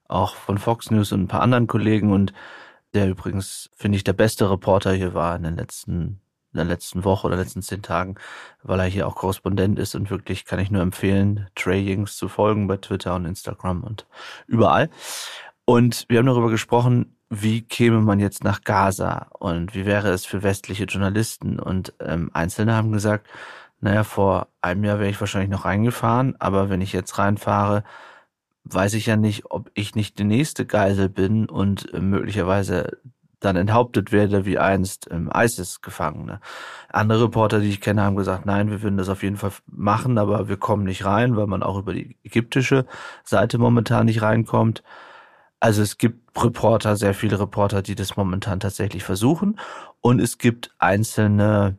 [0.09, 2.33] auch von Fox News und ein paar anderen Kollegen und
[2.95, 6.21] der übrigens, finde ich, der beste Reporter hier war in den letzten
[6.53, 8.17] in der letzten Woche oder letzten zehn Tagen,
[8.63, 12.29] weil er hier auch Korrespondent ist und wirklich kann ich nur empfehlen, Trey Yings zu
[12.29, 14.07] folgen bei Twitter und Instagram und
[14.47, 14.91] überall.
[15.65, 20.27] Und wir haben darüber gesprochen, wie käme man jetzt nach Gaza und wie wäre es
[20.27, 21.59] für westliche Journalisten.
[21.59, 23.27] Und ähm, Einzelne haben gesagt,
[23.81, 27.85] naja, vor einem Jahr wäre ich wahrscheinlich noch reingefahren, aber wenn ich jetzt reinfahre,
[28.65, 32.99] weiß ich ja nicht, ob ich nicht die nächste Geisel bin und äh, möglicherweise
[33.41, 36.41] dann enthauptet werde wie einst ähm, ISIS-Gefangene.
[36.91, 40.19] Andere Reporter, die ich kenne, haben gesagt, nein, wir würden das auf jeden Fall machen,
[40.19, 42.87] aber wir kommen nicht rein, weil man auch über die ägyptische
[43.25, 44.83] Seite momentan nicht reinkommt.
[45.63, 49.61] Also es gibt Reporter, sehr viele Reporter, die das momentan tatsächlich versuchen.
[50.01, 51.79] Und es gibt einzelne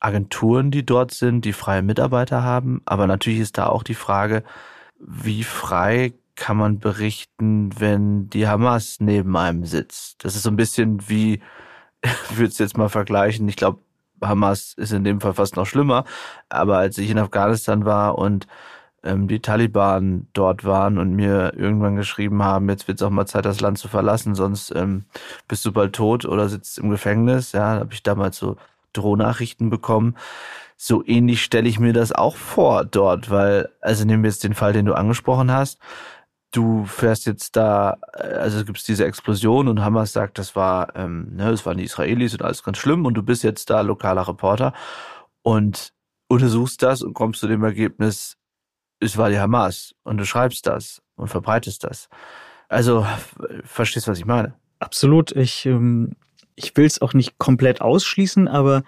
[0.00, 2.82] Agenturen, die dort sind, die freie Mitarbeiter haben.
[2.84, 4.44] Aber natürlich ist da auch die Frage,
[4.98, 10.22] wie frei kann man berichten, wenn die Hamas neben einem sitzt.
[10.26, 11.40] Das ist so ein bisschen wie,
[12.02, 13.78] ich würde es jetzt mal vergleichen, ich glaube,
[14.20, 16.04] Hamas ist in dem Fall fast noch schlimmer,
[16.50, 18.46] aber als ich in Afghanistan war und
[19.04, 23.26] ähm, die Taliban dort waren und mir irgendwann geschrieben haben, jetzt wird es auch mal
[23.26, 25.04] Zeit, das Land zu verlassen, sonst ähm,
[25.48, 27.52] bist du bald tot oder sitzt im Gefängnis.
[27.52, 28.56] Ja, habe ich damals so
[28.92, 30.16] Drohnachrichten bekommen
[30.76, 34.54] so ähnlich stelle ich mir das auch vor dort, weil, also nehmen wir jetzt den
[34.54, 35.78] Fall, den du angesprochen hast
[36.52, 40.94] du fährst jetzt da, äh, also gibt es diese Explosion und Hamas sagt, das war,
[40.94, 43.80] ähm, ne, das waren die Israelis und alles ganz schlimm und du bist jetzt da
[43.80, 44.72] lokaler Reporter
[45.42, 45.92] und
[46.28, 48.36] untersuchst das und kommst zu dem Ergebnis,
[49.02, 52.08] es war die Hamas und du schreibst das und verbreitest das.
[52.68, 53.06] Also,
[53.64, 54.54] verstehst, was ich meine?
[54.78, 55.32] Absolut.
[55.32, 56.16] Ich ähm,
[56.54, 58.82] ich will es auch nicht komplett ausschließen, aber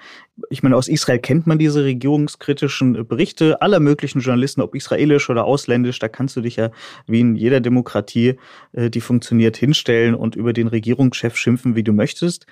[0.51, 5.45] ich meine, aus Israel kennt man diese regierungskritischen Berichte aller möglichen Journalisten, ob israelisch oder
[5.45, 6.01] ausländisch.
[6.01, 6.71] Da kannst du dich ja
[7.07, 8.37] wie in jeder Demokratie,
[8.73, 12.47] äh, die funktioniert, hinstellen und über den Regierungschef schimpfen, wie du möchtest.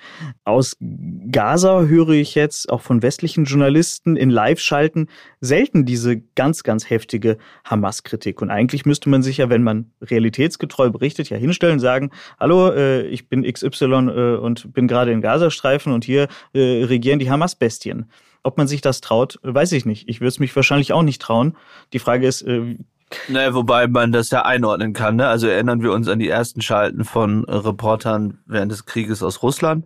[0.45, 0.77] Aus
[1.29, 5.07] Gaza höre ich jetzt auch von westlichen Journalisten in Live-Schalten
[5.41, 8.41] selten diese ganz, ganz heftige Hamas-Kritik.
[8.41, 12.69] Und eigentlich müsste man sich ja, wenn man realitätsgetreu berichtet, ja hinstellen und sagen, hallo,
[12.69, 17.72] äh, ich bin XY äh, und bin gerade in Gazastreifen und hier regieren die Hamas-Besten.
[17.73, 18.05] Bestien.
[18.43, 20.07] Ob man sich das traut, weiß ich nicht.
[20.07, 21.57] Ich würde es mich wahrscheinlich auch nicht trauen.
[21.93, 22.77] Die Frage ist, äh,
[23.27, 25.17] naja, wobei man das ja einordnen kann.
[25.17, 25.27] Ne?
[25.27, 29.85] Also erinnern wir uns an die ersten Schalten von Reportern während des Krieges aus Russland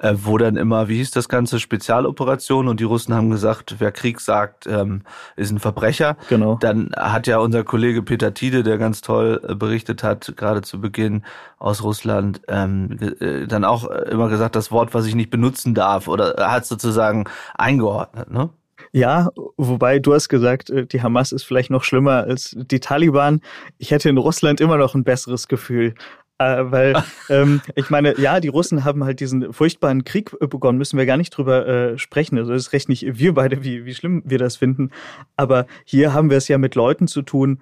[0.00, 3.92] äh, wo dann immer, wie hieß das Ganze, Spezialoperation und die Russen haben gesagt, wer
[3.92, 5.02] Krieg sagt, ähm,
[5.36, 6.16] ist ein Verbrecher.
[6.28, 6.56] Genau.
[6.60, 10.80] Dann hat ja unser Kollege Peter Tiede, der ganz toll äh, berichtet hat, gerade zu
[10.80, 11.22] Beginn
[11.58, 16.08] aus Russland, ähm, äh, dann auch immer gesagt, das Wort, was ich nicht benutzen darf
[16.08, 18.50] oder hat sozusagen eingeordnet, ne?
[18.92, 23.40] Ja, wobei du hast gesagt, äh, die Hamas ist vielleicht noch schlimmer als die Taliban.
[23.78, 25.94] Ich hätte in Russland immer noch ein besseres Gefühl.
[26.38, 26.94] Äh, weil
[27.28, 31.18] ähm, ich meine, ja, die Russen haben halt diesen furchtbaren Krieg begonnen, müssen wir gar
[31.18, 32.38] nicht drüber äh, sprechen.
[32.38, 34.90] Also es ist recht nicht wir beide, wie, wie schlimm wir das finden.
[35.36, 37.60] Aber hier haben wir es ja mit Leuten zu tun,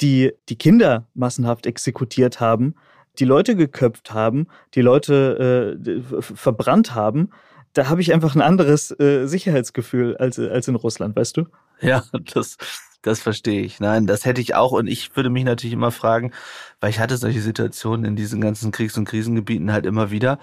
[0.00, 2.74] die die Kinder massenhaft exekutiert haben,
[3.18, 7.30] die Leute geköpft haben, die Leute äh, verbrannt haben.
[7.78, 11.44] Da habe ich einfach ein anderes äh, Sicherheitsgefühl als, als in Russland, weißt du?
[11.80, 12.02] Ja,
[12.34, 12.56] das,
[13.02, 13.78] das verstehe ich.
[13.78, 14.72] Nein, das hätte ich auch.
[14.72, 16.32] Und ich würde mich natürlich immer fragen,
[16.80, 20.40] weil ich hatte solche Situationen in diesen ganzen Kriegs- und Krisengebieten halt immer wieder,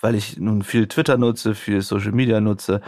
[0.00, 2.80] weil ich nun viel Twitter nutze, viel Social Media nutze,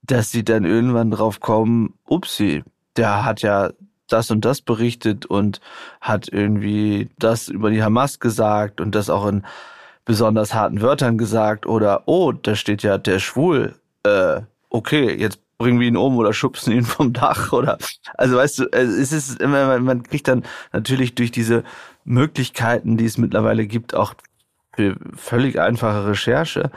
[0.00, 2.64] dass sie dann irgendwann drauf kommen, upsi,
[2.96, 3.68] der hat ja
[4.08, 5.60] das und das berichtet und
[6.00, 9.44] hat irgendwie das über die Hamas gesagt und das auch in
[10.06, 13.74] besonders harten Wörtern gesagt oder oh, da steht ja der schwul.
[14.04, 14.40] Äh,
[14.70, 17.76] okay, jetzt bringen wir ihn um oder schubsen ihn vom Dach oder
[18.14, 21.64] also weißt du, es ist immer, man kriegt dann natürlich durch diese
[22.04, 24.14] Möglichkeiten, die es mittlerweile gibt, auch
[24.74, 26.70] für völlig einfache Recherche,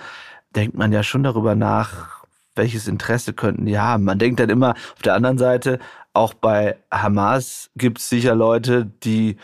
[0.56, 2.24] denkt man ja schon darüber nach,
[2.56, 4.06] welches Interesse könnten die haben.
[4.06, 5.80] Man denkt dann immer auf der anderen Seite,
[6.14, 9.38] auch bei Hamas gibt es sicher Leute, die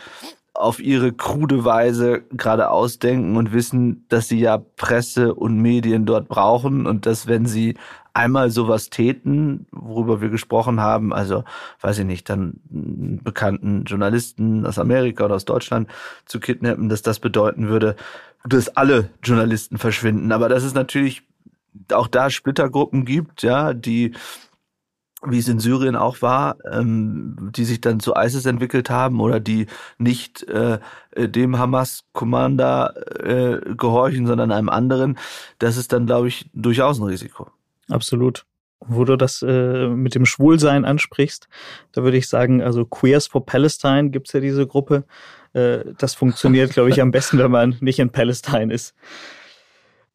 [0.56, 6.28] auf ihre krude Weise gerade ausdenken und wissen, dass sie ja Presse und Medien dort
[6.28, 7.76] brauchen und dass wenn sie
[8.14, 11.44] einmal sowas täten, worüber wir gesprochen haben, also
[11.82, 15.88] weiß ich nicht, dann einen bekannten Journalisten aus Amerika oder aus Deutschland
[16.24, 17.94] zu kidnappen, dass das bedeuten würde,
[18.48, 20.32] dass alle Journalisten verschwinden.
[20.32, 21.22] Aber das ist natürlich
[21.92, 24.14] auch da Splittergruppen gibt, ja, die
[25.24, 29.40] wie es in Syrien auch war, ähm, die sich dann zu ISIS entwickelt haben oder
[29.40, 29.66] die
[29.98, 30.78] nicht äh,
[31.16, 35.18] dem Hamas-Commander äh, gehorchen, sondern einem anderen,
[35.58, 37.50] das ist dann, glaube ich, durchaus ein Risiko.
[37.88, 38.44] Absolut.
[38.80, 41.48] Wo du das äh, mit dem Schwulsein ansprichst,
[41.92, 45.04] da würde ich sagen, also Queers for Palestine gibt's ja diese Gruppe.
[45.54, 48.94] Äh, das funktioniert, glaube ich, am besten, wenn man nicht in Palestine ist.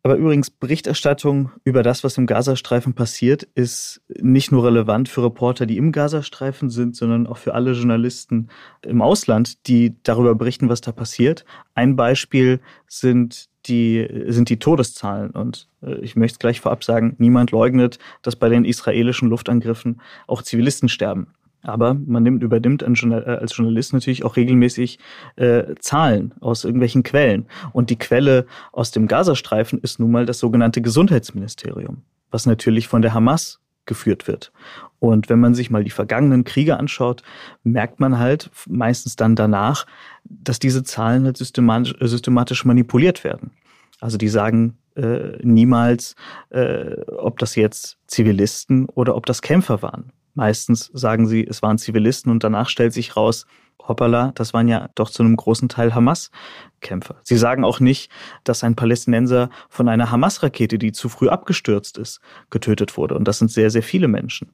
[0.04, 5.68] Aber übrigens, Berichterstattung über das, was im Gazastreifen passiert, ist nicht nur relevant für Reporter,
[5.68, 8.50] die im Gazastreifen sind, sondern auch für alle Journalisten
[8.82, 11.46] im Ausland, die darüber berichten, was da passiert.
[11.76, 15.32] Ein Beispiel sind die, sind die Todeszahlen.
[15.32, 20.42] Und äh, ich möchte gleich vorab sagen, niemand leugnet, dass bei den israelischen Luftangriffen auch
[20.42, 21.28] Zivilisten sterben.
[21.64, 25.00] Aber man nimmt, übernimmt äh, als Journalist natürlich auch regelmäßig
[25.36, 27.46] äh, Zahlen aus irgendwelchen Quellen.
[27.72, 33.02] Und die Quelle aus dem Gazastreifen ist nun mal das sogenannte Gesundheitsministerium, was natürlich von
[33.02, 34.52] der Hamas geführt wird.
[35.00, 37.24] Und wenn man sich mal die vergangenen Kriege anschaut,
[37.64, 39.86] merkt man halt meistens dann danach,
[40.24, 43.52] dass diese Zahlen halt systematisch, äh, systematisch manipuliert werden.
[44.00, 46.16] Also die sagen äh, niemals,
[46.50, 50.12] äh, ob das jetzt Zivilisten oder ob das Kämpfer waren.
[50.34, 53.46] Meistens sagen sie, es waren Zivilisten und danach stellt sich raus,
[53.88, 57.16] hoppala, das waren ja doch zu einem großen Teil Hamas-Kämpfer.
[57.24, 58.12] Sie sagen auch nicht,
[58.44, 63.16] dass ein Palästinenser von einer Hamas-Rakete, die zu früh abgestürzt ist, getötet wurde.
[63.16, 64.52] Und das sind sehr, sehr viele Menschen.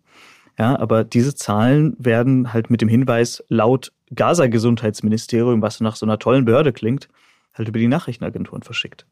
[0.57, 6.17] Ja, aber diese Zahlen werden halt mit dem Hinweis laut Gaza-Gesundheitsministerium, was nach so einer
[6.17, 7.09] tollen Behörde klingt,
[7.53, 9.05] halt über die Nachrichtenagenturen verschickt.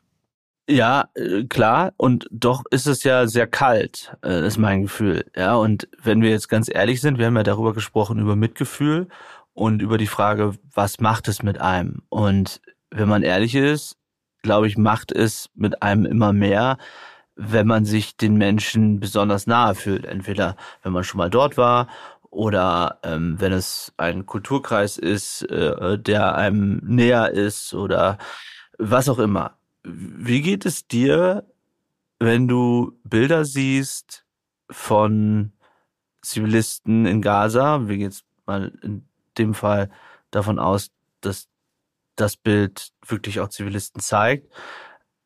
[0.68, 1.94] Ja, äh, klar.
[1.98, 5.26] Und doch ist es ja sehr kalt, äh, ist mein Gefühl.
[5.36, 9.08] Ja, und wenn wir jetzt ganz ehrlich sind, wir haben ja darüber gesprochen, über Mitgefühl
[9.54, 12.02] und über die Frage, was macht es mit einem?
[12.10, 13.98] Und wenn man ehrlich ist,
[14.42, 16.78] glaube ich, macht es mit einem immer mehr,
[17.36, 20.06] wenn man sich den Menschen besonders nahe fühlt.
[20.06, 21.90] Entweder wenn man schon mal dort war
[22.32, 28.18] oder ähm, wenn es ein Kulturkreis ist, äh, der einem näher ist oder
[28.78, 29.58] was auch immer.
[29.88, 31.46] Wie geht es dir,
[32.20, 34.26] wenn du Bilder siehst
[34.70, 35.54] von
[36.24, 37.88] Zivilisten in Gaza?
[37.88, 39.92] Wir gehen jetzt mal in dem Fall
[40.32, 40.90] davon aus,
[41.22, 41.48] dass
[42.16, 44.52] das Bild wirklich auch Zivilisten zeigt.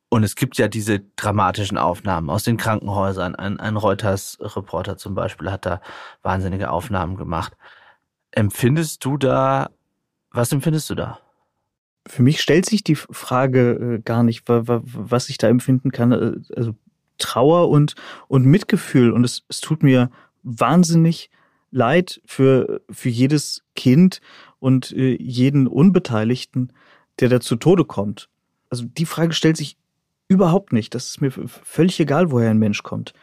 [0.09, 3.35] Und es gibt ja diese dramatischen Aufnahmen aus den Krankenhäusern.
[3.35, 5.81] Ein, ein Reuters-Reporter zum Beispiel hat da
[6.21, 7.55] wahnsinnige Aufnahmen gemacht.
[8.31, 9.69] Empfindest du da,
[10.31, 11.19] was empfindest du da?
[12.07, 16.11] Für mich stellt sich die Frage äh, gar nicht, was ich da empfinden kann.
[16.11, 16.75] Äh, also
[17.17, 17.95] Trauer und,
[18.27, 19.11] und Mitgefühl.
[19.11, 20.09] Und es, es tut mir
[20.43, 21.29] wahnsinnig
[21.71, 24.21] leid für, für jedes Kind
[24.59, 26.73] und äh, jeden Unbeteiligten,
[27.19, 28.29] der da zu Tode kommt.
[28.69, 29.77] Also die Frage stellt sich
[30.27, 30.95] überhaupt nicht.
[30.95, 33.13] Das ist mir völlig egal, woher ein Mensch kommt.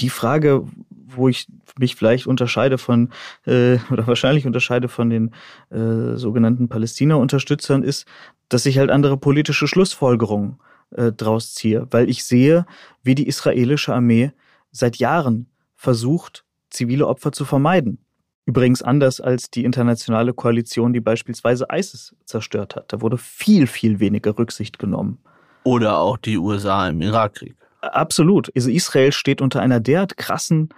[0.00, 1.46] Die Frage, wo ich
[1.78, 3.10] mich vielleicht unterscheide von,
[3.46, 5.32] äh, oder wahrscheinlich unterscheide von den
[5.70, 8.06] äh, sogenannten Palästina-Unterstützern, ist,
[8.48, 10.58] dass ich halt andere politische Schlussfolgerungen
[10.90, 12.66] äh, draus ziehe, weil ich sehe,
[13.02, 14.32] wie die israelische Armee
[14.72, 17.98] seit Jahren versucht, zivile Opfer zu vermeiden.
[18.46, 22.92] Übrigens anders als die internationale Koalition, die beispielsweise ISIS zerstört hat.
[22.92, 25.18] Da wurde viel, viel weniger Rücksicht genommen.
[25.62, 27.54] Oder auch die USA im Irakkrieg.
[27.80, 28.50] Absolut.
[28.54, 30.68] Also Israel steht unter einer derart krassen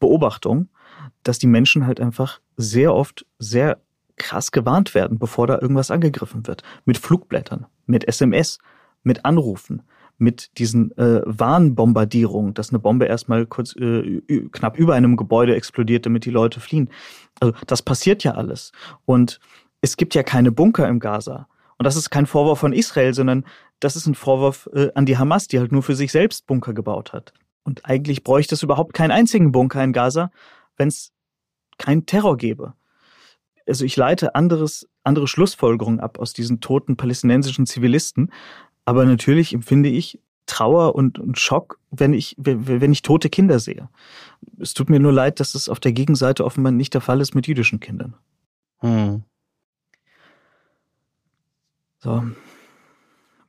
[0.00, 0.68] Beobachtung,
[1.22, 3.78] dass die Menschen halt einfach sehr oft sehr
[4.16, 6.62] krass gewarnt werden, bevor da irgendwas angegriffen wird.
[6.84, 8.58] Mit Flugblättern, mit SMS,
[9.02, 9.82] mit Anrufen,
[10.18, 16.06] mit diesen äh, Warnbombardierungen, dass eine Bombe erstmal kurz äh, knapp über einem Gebäude explodiert,
[16.06, 16.90] damit die Leute fliehen.
[17.40, 18.72] Also das passiert ja alles.
[19.04, 19.38] Und
[19.80, 21.46] es gibt ja keine Bunker im Gaza.
[21.78, 23.44] Und das ist kein Vorwurf von Israel, sondern
[23.80, 26.74] das ist ein Vorwurf äh, an die Hamas, die halt nur für sich selbst Bunker
[26.74, 27.32] gebaut hat.
[27.62, 30.30] Und eigentlich bräuchte es überhaupt keinen einzigen Bunker in Gaza,
[30.76, 31.12] wenn es
[31.76, 32.74] keinen Terror gäbe.
[33.66, 38.32] Also ich leite anderes, andere Schlussfolgerungen ab aus diesen toten palästinensischen Zivilisten.
[38.84, 43.90] Aber natürlich empfinde ich Trauer und, und Schock, wenn ich, wenn ich tote Kinder sehe.
[44.58, 47.34] Es tut mir nur leid, dass es auf der Gegenseite offenbar nicht der Fall ist
[47.34, 48.14] mit jüdischen Kindern.
[48.78, 49.24] Hm.
[51.98, 52.24] So.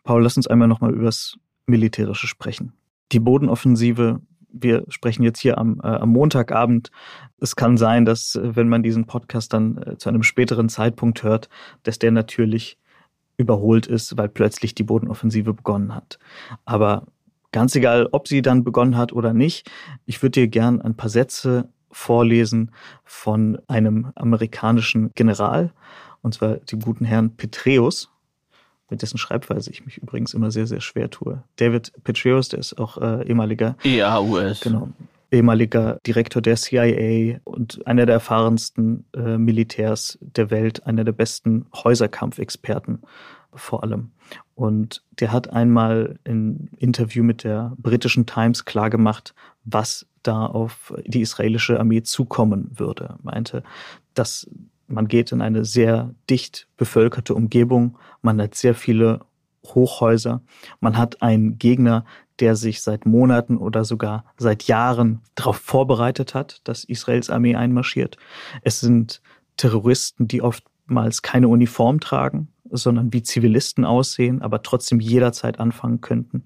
[0.09, 1.37] Paul, lass uns einmal nochmal übers
[1.67, 2.73] Militärische sprechen
[3.11, 6.91] die Bodenoffensive, wir sprechen jetzt hier am, äh, am Montagabend.
[7.39, 11.23] Es kann sein, dass, äh, wenn man diesen Podcast dann äh, zu einem späteren Zeitpunkt
[11.23, 11.49] hört,
[11.83, 12.77] dass der natürlich
[13.37, 16.19] überholt ist, weil plötzlich die Bodenoffensive begonnen hat.
[16.65, 17.05] Aber
[17.51, 19.69] ganz egal, ob sie dann begonnen hat oder nicht,
[20.05, 22.71] ich würde dir gern ein paar Sätze vorlesen
[23.05, 25.71] von einem amerikanischen General,
[26.21, 28.11] und zwar dem guten Herrn Petreus.
[28.89, 31.43] Mit dessen Schreibweise ich mich übrigens immer sehr, sehr schwer tue.
[31.57, 34.61] David Petraeus, der ist auch äh, ehemaliger EAUS.
[34.61, 34.89] Genau.
[35.31, 41.67] Ehemaliger Direktor der CIA und einer der erfahrensten äh, Militärs der Welt, einer der besten
[41.75, 43.03] Häuserkampfexperten
[43.53, 44.11] vor allem.
[44.55, 49.33] Und der hat einmal im Interview mit der britischen Times klargemacht,
[49.63, 53.17] was da auf die israelische Armee zukommen würde.
[53.23, 53.63] Meinte,
[54.13, 54.49] dass
[54.89, 59.21] man geht in eine sehr dicht bevölkerte Umgebung, man hat sehr viele
[59.65, 60.41] Hochhäuser,
[60.79, 62.05] man hat einen Gegner,
[62.39, 68.17] der sich seit Monaten oder sogar seit Jahren darauf vorbereitet hat, dass Israels Armee einmarschiert.
[68.63, 69.21] Es sind
[69.57, 76.43] Terroristen, die oftmals keine Uniform tragen, sondern wie Zivilisten aussehen, aber trotzdem jederzeit anfangen könnten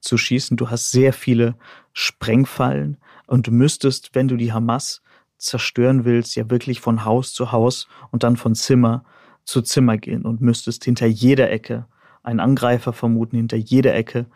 [0.00, 0.56] zu schießen.
[0.56, 1.56] Du hast sehr viele
[1.92, 5.02] Sprengfallen und du müsstest, wenn du die Hamas
[5.42, 9.04] zerstören willst, ja wirklich von Haus zu Haus und dann von Zimmer
[9.44, 11.86] zu Zimmer gehen und müsstest hinter jeder Ecke
[12.22, 14.26] einen Angreifer vermuten, hinter jeder Ecke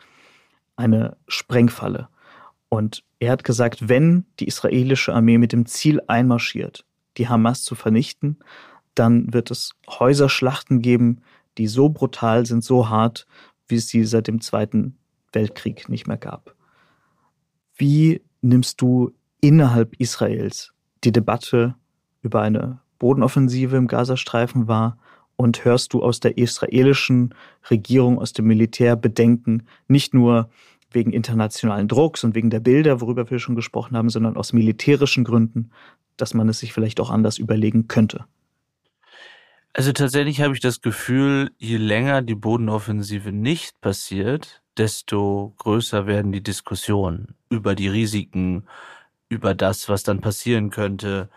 [0.75, 2.09] eine Sprengfalle.
[2.69, 6.85] Und er hat gesagt, wenn die israelische Armee mit dem Ziel einmarschiert,
[7.17, 8.39] die Hamas zu vernichten,
[8.95, 11.23] dann wird es Häuserschlachten geben,
[11.59, 13.27] die so brutal sind, so hart,
[13.69, 14.99] wie es sie seit dem Zweiten
[15.33, 16.55] Weltkrieg nicht mehr gab.
[17.77, 20.73] Wie nimmst du innerhalb Israels
[21.07, 21.75] die Debatte
[22.23, 24.99] über eine Bodenoffensive im Gazastreifen wahr
[25.37, 27.35] und hörst du aus der israelischen
[27.71, 30.51] Regierung, aus dem Militär Bedenken, nicht nur
[30.91, 35.25] wegen internationalen Drucks und wegen der Bilder, worüber wir schon gesprochen haben, sondern aus militärischen
[35.25, 35.71] Gründen,
[36.17, 38.25] dass man es sich vielleicht auch anders überlegen könnte.
[39.75, 46.33] Also tatsächlich habe ich das Gefühl, je länger die Bodenoffensive nicht passiert, desto größer werden
[46.33, 48.65] die Diskussionen über die Risiken,
[49.29, 51.29] über das, was dann passieren könnte,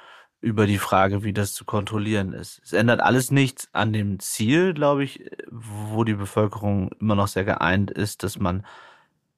[0.42, 2.62] über die Frage, wie das zu kontrollieren ist.
[2.64, 7.44] Es ändert alles nichts an dem Ziel, glaube ich, wo die Bevölkerung immer noch sehr
[7.44, 8.66] geeint ist, dass man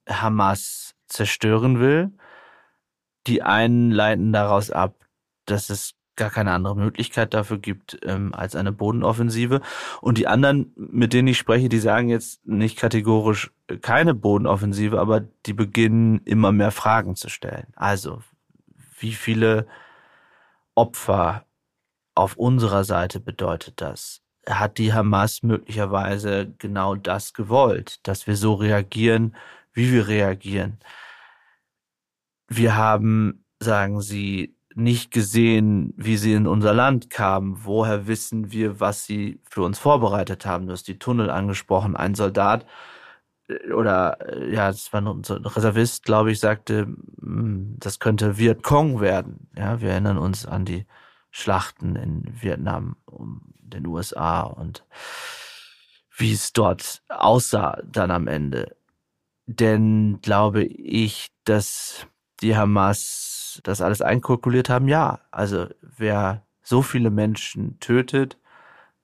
[0.08, 2.12] Hamas zerstören will.
[3.28, 4.96] Die einen leiten daraus ab,
[5.46, 9.62] dass es gar keine andere Möglichkeit dafür gibt ähm, als eine Bodenoffensive.
[10.02, 15.22] Und die anderen, mit denen ich spreche, die sagen jetzt nicht kategorisch keine Bodenoffensive, aber
[15.22, 17.68] die beginnen immer mehr Fragen zu stellen.
[17.76, 18.22] Also,
[19.02, 19.68] wie viele
[20.76, 21.46] Opfer
[22.16, 24.22] auf unserer Seite bedeutet das?
[24.48, 29.36] Hat die Hamas möglicherweise genau das gewollt, dass wir so reagieren,
[29.74, 30.80] wie wir reagieren?
[32.48, 37.60] Wir haben, sagen sie, nicht gesehen, wie sie in unser Land kamen.
[37.64, 40.68] Woher wissen wir, was sie für uns vorbereitet haben?
[40.68, 41.96] Du hast die Tunnel angesprochen.
[41.96, 42.66] Ein Soldat
[43.74, 46.88] oder äh, ja, es war ein Reservist, glaube ich, sagte,
[47.20, 49.48] hm, das könnte Vietcong werden.
[49.56, 50.86] Ja, wir erinnern uns an die
[51.32, 54.84] Schlachten in Vietnam um den USA und
[56.18, 58.76] wie es dort aussah dann am Ende.
[59.46, 62.08] Denn glaube ich, dass
[62.42, 64.88] die Hamas das alles einkalkuliert haben?
[64.88, 65.22] Ja.
[65.32, 68.38] Also wer so viele Menschen tötet,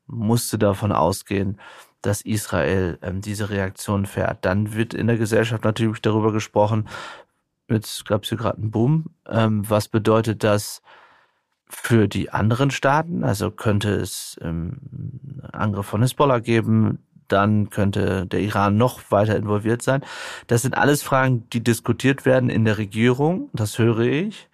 [0.06, 1.60] musste davon ausgehen,
[2.02, 4.46] dass Israel ähm, diese Reaktion fährt.
[4.46, 6.88] Dann wird in der Gesellschaft natürlich darüber gesprochen,
[7.70, 10.82] jetzt gab es hier gerade einen Boom, ähm, was bedeutet das
[11.68, 13.24] für die anderen Staaten?
[13.24, 14.78] Also könnte es ähm,
[15.52, 20.02] Angriff von Hisbollah geben, dann könnte der Iran noch weiter involviert sein.
[20.48, 24.48] Das sind alles Fragen, die diskutiert werden in der Regierung, das höre ich.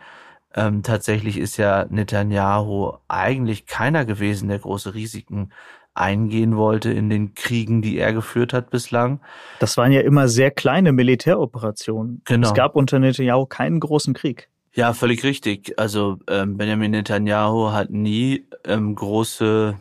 [0.55, 5.51] Ähm, tatsächlich ist ja Netanyahu eigentlich keiner gewesen, der große Risiken
[5.95, 9.19] eingehen wollte in den Kriegen, die er geführt hat bislang.
[9.59, 12.21] Das waren ja immer sehr kleine Militäroperationen.
[12.25, 12.47] Genau.
[12.47, 14.49] Es gab unter Netanyahu keinen großen Krieg.
[14.73, 15.77] Ja, völlig richtig.
[15.77, 19.77] Also ähm, Benjamin Netanyahu hat nie ähm, große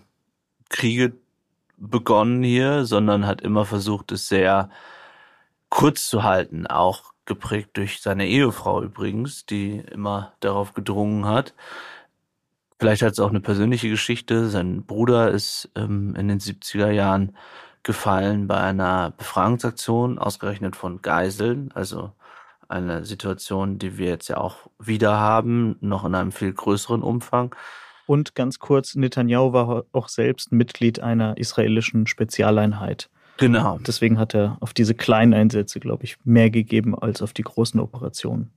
[0.69, 1.13] Kriege
[1.79, 4.69] begonnen hier, sondern hat immer versucht, es sehr
[5.71, 11.55] kurz zu halten, auch geprägt durch seine Ehefrau übrigens, die immer darauf gedrungen hat.
[12.83, 14.49] Vielleicht hat es auch eine persönliche Geschichte.
[14.49, 17.37] Sein Bruder ist ähm, in den 70er Jahren
[17.85, 22.13] gefallen bei einer Befragungsaktion, ausgerechnet von Geiseln, also
[22.69, 27.55] eine Situation, die wir jetzt ja auch wieder haben, noch in einem viel größeren Umfang.
[28.07, 33.11] Und ganz kurz, Netanyahu war auch selbst Mitglied einer israelischen Spezialeinheit.
[33.37, 33.79] Genau.
[33.87, 37.79] Deswegen hat er auf diese kleinen Einsätze, glaube ich, mehr gegeben als auf die großen
[37.79, 38.53] Operationen.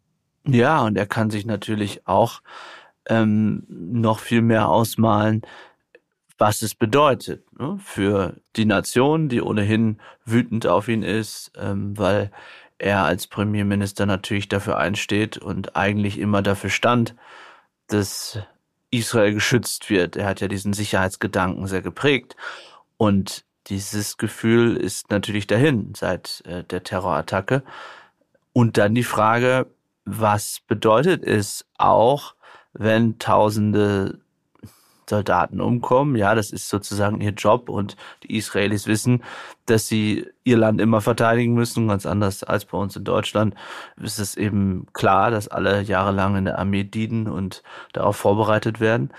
[0.47, 2.41] Ja, und er kann sich natürlich auch
[3.07, 5.41] ähm, noch viel mehr ausmalen,
[6.37, 7.77] was es bedeutet ne?
[7.83, 12.31] für die Nation, die ohnehin wütend auf ihn ist, ähm, weil
[12.77, 17.15] er als Premierminister natürlich dafür einsteht und eigentlich immer dafür stand,
[17.87, 18.39] dass
[18.91, 20.15] Israel geschützt wird.
[20.15, 22.35] Er hat ja diesen Sicherheitsgedanken sehr geprägt.
[22.97, 27.63] Und dieses Gefühl ist natürlich dahin seit äh, der Terrorattacke.
[28.53, 29.67] Und dann die Frage,
[30.05, 32.35] was bedeutet es auch,
[32.77, 34.19] wenn Tausende
[35.09, 36.15] Soldaten umkommen.
[36.15, 39.23] Ja, das ist sozusagen ihr Job und die Israelis wissen,
[39.65, 43.55] dass sie ihr Land immer verteidigen müssen, ganz anders als bei uns in Deutschland.
[44.01, 47.63] Ist es eben klar, dass alle jahrelang in der Armee dienen und
[47.93, 49.11] darauf vorbereitet werden.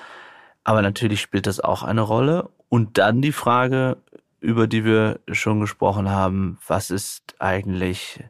[0.65, 2.51] Aber natürlich spielt das auch eine Rolle.
[2.69, 3.99] Und dann die Frage,
[4.41, 8.25] über die wir schon gesprochen haben, was ist eigentlich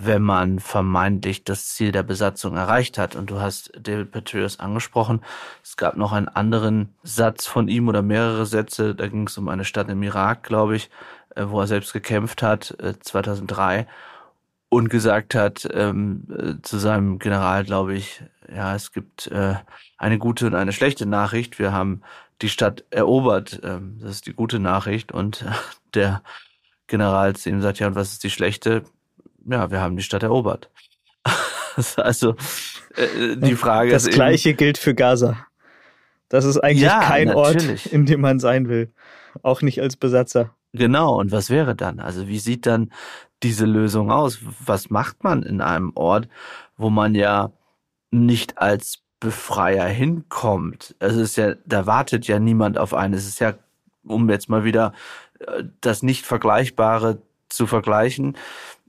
[0.00, 3.16] wenn man vermeintlich das Ziel der Besatzung erreicht hat.
[3.16, 5.22] Und du hast David Petraeus angesprochen.
[5.62, 8.94] Es gab noch einen anderen Satz von ihm oder mehrere Sätze.
[8.94, 10.90] Da ging es um eine Stadt im Irak, glaube ich,
[11.34, 13.86] äh, wo er selbst gekämpft hat, 2003 äh,
[14.68, 18.22] und gesagt hat ähm, äh, zu seinem General, glaube ich,
[18.54, 19.54] ja, es gibt äh,
[19.96, 21.58] eine gute und eine schlechte Nachricht.
[21.58, 22.02] Wir haben
[22.42, 23.60] die Stadt erobert.
[23.64, 25.10] Ähm, das ist die gute Nachricht.
[25.10, 25.44] Und
[25.94, 26.22] der
[26.86, 28.84] General zu ihm sagt, ja, und was ist die schlechte?
[29.48, 30.70] Ja, wir haben die Stadt erobert.
[31.96, 32.34] also
[32.96, 34.08] äh, die Frage das ist.
[34.08, 35.36] Das Gleiche eben, gilt für Gaza.
[36.28, 37.86] Das ist eigentlich ja, kein natürlich.
[37.86, 38.92] Ort, in dem man sein will.
[39.42, 40.54] Auch nicht als Besatzer.
[40.72, 42.00] Genau, und was wäre dann?
[42.00, 42.92] Also wie sieht dann
[43.42, 44.38] diese Lösung aus?
[44.64, 46.28] Was macht man in einem Ort,
[46.76, 47.52] wo man ja
[48.10, 50.94] nicht als Befreier hinkommt?
[50.98, 53.14] Es ist ja, da wartet ja niemand auf einen.
[53.14, 53.54] Es ist ja,
[54.04, 54.92] um jetzt mal wieder
[55.40, 58.36] äh, das nicht Vergleichbare zu vergleichen,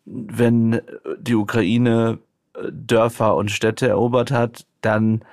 [0.09, 0.81] wenn
[1.19, 2.19] die Ukraine
[2.55, 5.23] äh, Dörfer und Städte erobert hat, dann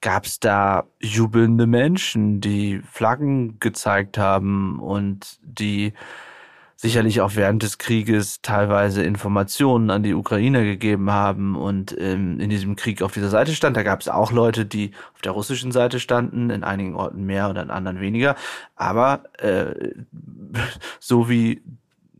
[0.00, 5.94] gab es da jubelnde Menschen, die Flaggen gezeigt haben und die
[6.76, 12.50] sicherlich auch während des Krieges teilweise Informationen an die Ukrainer gegeben haben und ähm, in
[12.50, 13.76] diesem Krieg auf dieser Seite stand.
[13.76, 17.48] Da gab es auch Leute, die auf der russischen Seite standen, in einigen Orten mehr
[17.48, 18.36] oder in anderen weniger.
[18.76, 19.94] Aber äh,
[21.00, 21.62] so wie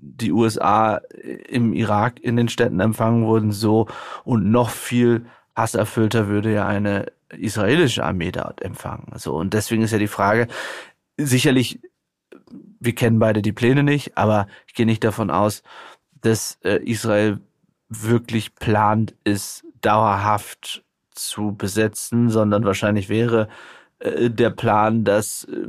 [0.05, 1.01] die USA
[1.49, 3.89] im Irak in den Städten empfangen wurden, so
[4.25, 5.27] und noch viel
[5.57, 9.13] hasserfüllter würde ja eine israelische Armee dort empfangen.
[9.17, 10.49] So und deswegen ist ja die Frage
[11.17, 11.81] sicherlich
[12.81, 15.63] wir kennen beide die Pläne nicht, aber ich gehe nicht davon aus,
[16.21, 17.41] dass äh, Israel
[17.89, 23.49] wirklich plant ist, dauerhaft zu besetzen, sondern wahrscheinlich wäre
[24.05, 25.67] äh, der Plan, dass äh,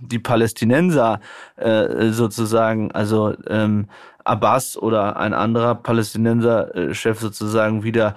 [0.00, 1.20] die Palästinenser
[1.56, 3.88] äh, sozusagen, also ähm,
[4.24, 8.14] Abbas oder ein anderer Palästinenser-Chef sozusagen wieder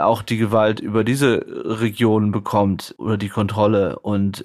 [0.00, 4.42] auch die Gewalt über diese Region bekommt oder die Kontrolle und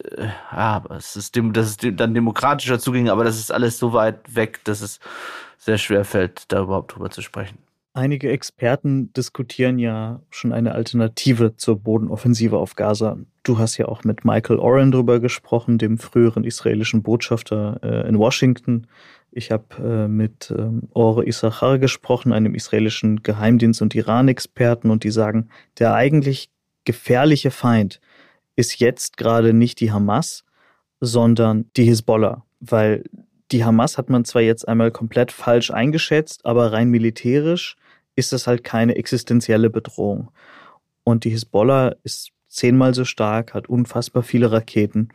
[0.51, 4.35] ja, es ist dem, das ist dann demokratischer zuging, aber das ist alles so weit
[4.35, 4.99] weg, dass es
[5.57, 7.57] sehr schwer fällt, da überhaupt drüber zu sprechen.
[7.93, 13.17] Einige Experten diskutieren ja schon eine Alternative zur Bodenoffensive auf Gaza.
[13.43, 18.17] Du hast ja auch mit Michael Oren drüber gesprochen, dem früheren israelischen Botschafter äh, in
[18.17, 18.87] Washington.
[19.29, 25.11] Ich habe äh, mit ähm, Ore Issachar gesprochen, einem israelischen Geheimdienst- und Iran-Experten, und die
[25.11, 26.49] sagen, der eigentlich
[26.85, 27.99] gefährliche Feind
[28.55, 30.45] ist jetzt gerade nicht die Hamas,
[31.01, 33.03] sondern die Hisbollah, weil
[33.51, 37.75] die Hamas hat man zwar jetzt einmal komplett falsch eingeschätzt, aber rein militärisch
[38.15, 40.31] ist das halt keine existenzielle Bedrohung.
[41.03, 45.09] Und die Hisbollah ist zehnmal so stark, hat unfassbar viele Raketen.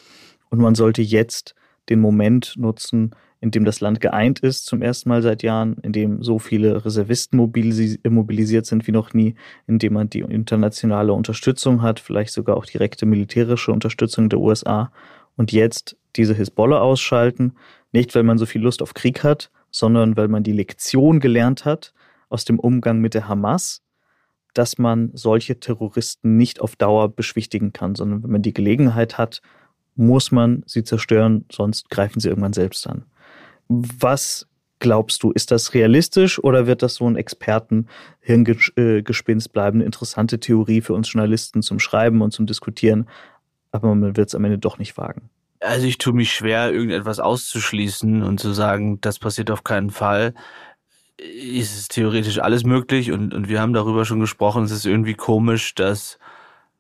[0.49, 1.55] Und man sollte jetzt
[1.88, 5.92] den Moment nutzen, in dem das Land geeint ist, zum ersten Mal seit Jahren, in
[5.92, 9.34] dem so viele Reservisten mobilisiert sind wie noch nie,
[9.66, 14.90] in dem man die internationale Unterstützung hat, vielleicht sogar auch direkte militärische Unterstützung der USA.
[15.36, 17.53] Und jetzt diese Hisbollah ausschalten,
[17.92, 21.66] nicht weil man so viel Lust auf Krieg hat, sondern weil man die Lektion gelernt
[21.66, 21.92] hat,
[22.28, 23.82] aus dem Umgang mit der Hamas,
[24.54, 29.42] dass man solche Terroristen nicht auf Dauer beschwichtigen kann, sondern wenn man die Gelegenheit hat,
[29.94, 33.04] muss man sie zerstören, sonst greifen sie irgendwann selbst an.
[33.68, 34.46] Was
[34.78, 39.78] glaubst du, ist das realistisch oder wird das so ein Experten-Hirngespinst bleiben?
[39.78, 43.08] Eine interessante Theorie für uns Journalisten zum Schreiben und zum Diskutieren,
[43.72, 45.28] aber man wird es am Ende doch nicht wagen.
[45.60, 50.34] Also ich tue mich schwer, irgendetwas auszuschließen und zu sagen, das passiert auf keinen Fall
[51.18, 54.64] ist es theoretisch alles möglich und, und wir haben darüber schon gesprochen.
[54.64, 56.18] Es ist irgendwie komisch, dass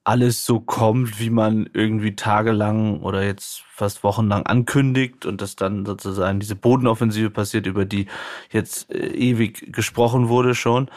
[0.04, 5.84] alles so kommt, wie man irgendwie tagelang oder jetzt fast wochenlang ankündigt und dass dann
[5.84, 8.06] sozusagen diese Bodenoffensive passiert, über die
[8.52, 10.90] jetzt äh, ewig gesprochen wurde schon.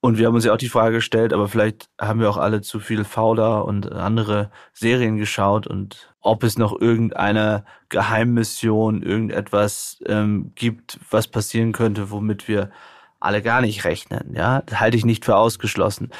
[0.00, 2.60] Und wir haben uns ja auch die Frage gestellt, aber vielleicht haben wir auch alle
[2.60, 10.52] zu viel Fauler und andere Serien geschaut und ob es noch irgendeine Geheimmission, irgendetwas ähm,
[10.54, 12.70] gibt, was passieren könnte, womit wir
[13.20, 14.34] alle gar nicht rechnen.
[14.34, 16.10] Ja, das halte ich nicht für ausgeschlossen.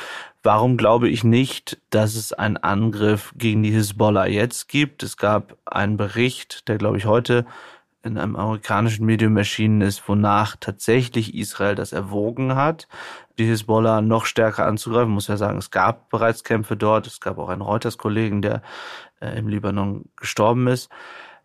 [0.42, 5.02] Warum glaube ich nicht, dass es einen Angriff gegen die Hisbollah jetzt gibt?
[5.02, 7.44] Es gab einen Bericht, der glaube ich heute
[8.02, 12.88] in einem amerikanischen Medium erschienen ist, wonach tatsächlich Israel das erwogen hat,
[13.38, 15.12] die Hisbollah noch stärker anzugreifen.
[15.12, 17.06] Muss ja sagen, es gab bereits Kämpfe dort.
[17.06, 18.62] Es gab auch einen Reuters-Kollegen, der
[19.20, 20.90] äh, im Libanon gestorben ist.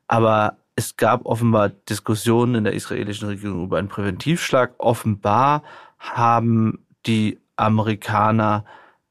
[0.07, 4.73] Aber es gab offenbar Diskussionen in der israelischen Regierung über einen Präventivschlag.
[4.77, 5.63] Offenbar
[5.99, 8.65] haben die Amerikaner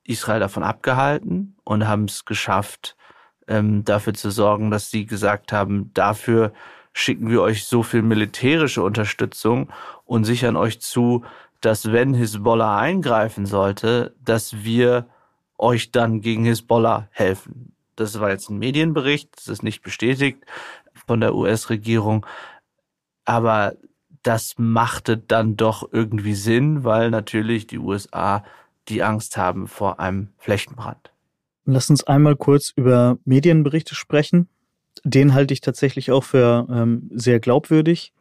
[0.05, 2.97] Israel davon abgehalten und haben es geschafft,
[3.47, 6.53] ähm, dafür zu sorgen, dass sie gesagt haben, dafür
[6.93, 9.71] schicken wir euch so viel militärische Unterstützung
[10.05, 11.25] und sichern euch zu,
[11.61, 15.07] dass wenn Hisbollah eingreifen sollte, dass wir
[15.59, 17.75] euch dann gegen Hisbollah helfen.
[17.97, 20.39] Das war jetzt ein Medienbericht, das ist nicht bestätigt
[21.07, 22.27] von der US-Regierung,
[23.25, 23.75] aber
[24.23, 28.45] das machte dann doch irgendwie Sinn, weil natürlich die USA
[28.89, 31.13] die Angst haben vor einem Flächenbrand.
[31.65, 34.49] Lass uns einmal kurz über Medienberichte sprechen.
[35.05, 38.13] Den halte ich tatsächlich auch für ähm, sehr glaubwürdig.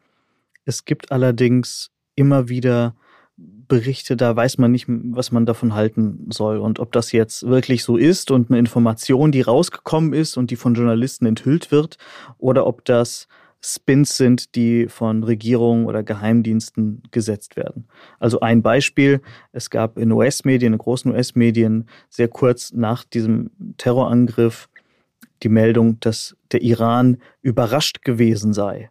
[0.64, 2.94] Es gibt allerdings immer wieder
[3.36, 7.82] Berichte, da weiß man nicht, was man davon halten soll und ob das jetzt wirklich
[7.84, 11.96] so ist und eine Information, die rausgekommen ist und die von Journalisten enthüllt wird,
[12.38, 13.28] oder ob das
[13.64, 17.86] Spins sind, die von Regierungen oder Geheimdiensten gesetzt werden.
[18.18, 24.68] Also ein Beispiel, es gab in US-Medien, in großen US-Medien, sehr kurz nach diesem Terrorangriff
[25.42, 28.90] die Meldung, dass der Iran überrascht gewesen sei.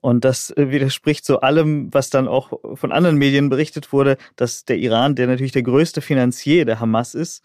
[0.00, 4.64] Und das äh, widerspricht so allem, was dann auch von anderen Medien berichtet wurde, dass
[4.64, 7.44] der Iran, der natürlich der größte Finanzier der Hamas ist,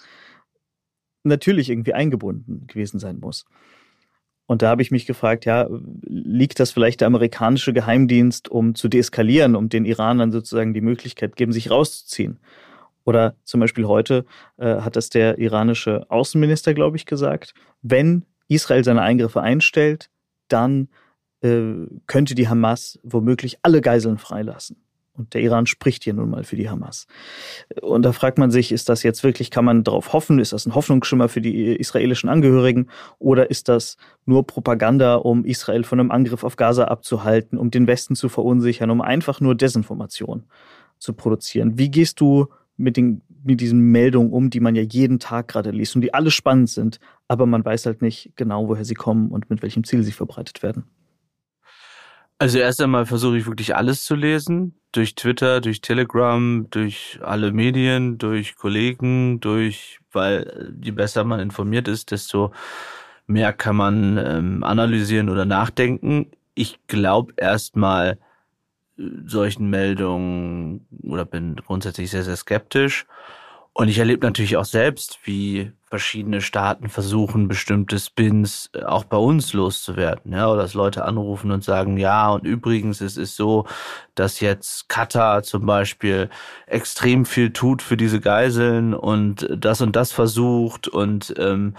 [1.23, 3.45] natürlich irgendwie eingebunden gewesen sein muss.
[4.45, 5.67] Und da habe ich mich gefragt, ja,
[6.01, 11.37] liegt das vielleicht der amerikanische Geheimdienst, um zu deeskalieren, um den Iranern sozusagen die Möglichkeit
[11.37, 12.39] geben, sich rauszuziehen?
[13.05, 14.25] Oder zum Beispiel heute
[14.57, 20.09] äh, hat das der iranische Außenminister, glaube ich, gesagt, wenn Israel seine Eingriffe einstellt,
[20.47, 20.89] dann
[21.41, 24.77] äh, könnte die Hamas womöglich alle Geiseln freilassen.
[25.15, 27.05] Und der Iran spricht hier nun mal für die Hamas.
[27.81, 30.39] Und da fragt man sich, ist das jetzt wirklich, kann man darauf hoffen?
[30.39, 32.89] Ist das ein Hoffnungsschimmer für die israelischen Angehörigen?
[33.19, 37.85] Oder ist das nur Propaganda, um Israel von einem Angriff auf Gaza abzuhalten, um den
[37.85, 40.45] Westen zu verunsichern, um einfach nur Desinformation
[40.97, 41.77] zu produzieren?
[41.77, 42.47] Wie gehst du
[42.77, 46.13] mit, den, mit diesen Meldungen um, die man ja jeden Tag gerade liest und die
[46.13, 49.83] alle spannend sind, aber man weiß halt nicht genau, woher sie kommen und mit welchem
[49.83, 50.85] Ziel sie verbreitet werden?
[52.39, 54.75] Also erst einmal versuche ich wirklich alles zu lesen.
[54.91, 61.87] Durch Twitter, durch Telegram, durch alle Medien, durch Kollegen, durch, weil je besser man informiert
[61.87, 62.51] ist, desto
[63.27, 66.31] mehr kann man ähm, analysieren oder nachdenken.
[66.53, 68.32] Ich glaube erstmal äh,
[68.97, 73.05] solchen Meldungen oder bin grundsätzlich sehr, sehr skeptisch.
[73.75, 79.17] Und ich erlebe natürlich auch selbst, wie verschiedene Staaten versuchen, bestimmte Spins äh, auch bei
[79.17, 80.31] uns loszuwerden.
[80.31, 83.65] Ja, oder dass Leute anrufen und sagen, ja, und übrigens, es ist so,
[84.13, 86.29] dass jetzt Katar zum Beispiel
[86.67, 91.75] extrem viel tut für diese Geiseln und das und das versucht und ähm,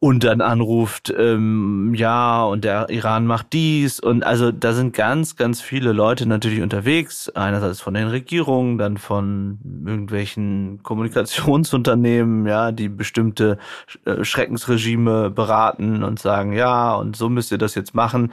[0.00, 3.98] und dann anruft, ähm, ja, und der Iran macht dies.
[3.98, 7.28] Und also da sind ganz, ganz viele Leute natürlich unterwegs.
[7.30, 13.58] Einerseits von den Regierungen, dann von irgendwelchen Kommunikationsunternehmen, ja, die bestimmte
[14.04, 18.32] äh, Schreckensregime beraten und sagen, ja, und so müsst ihr das jetzt machen.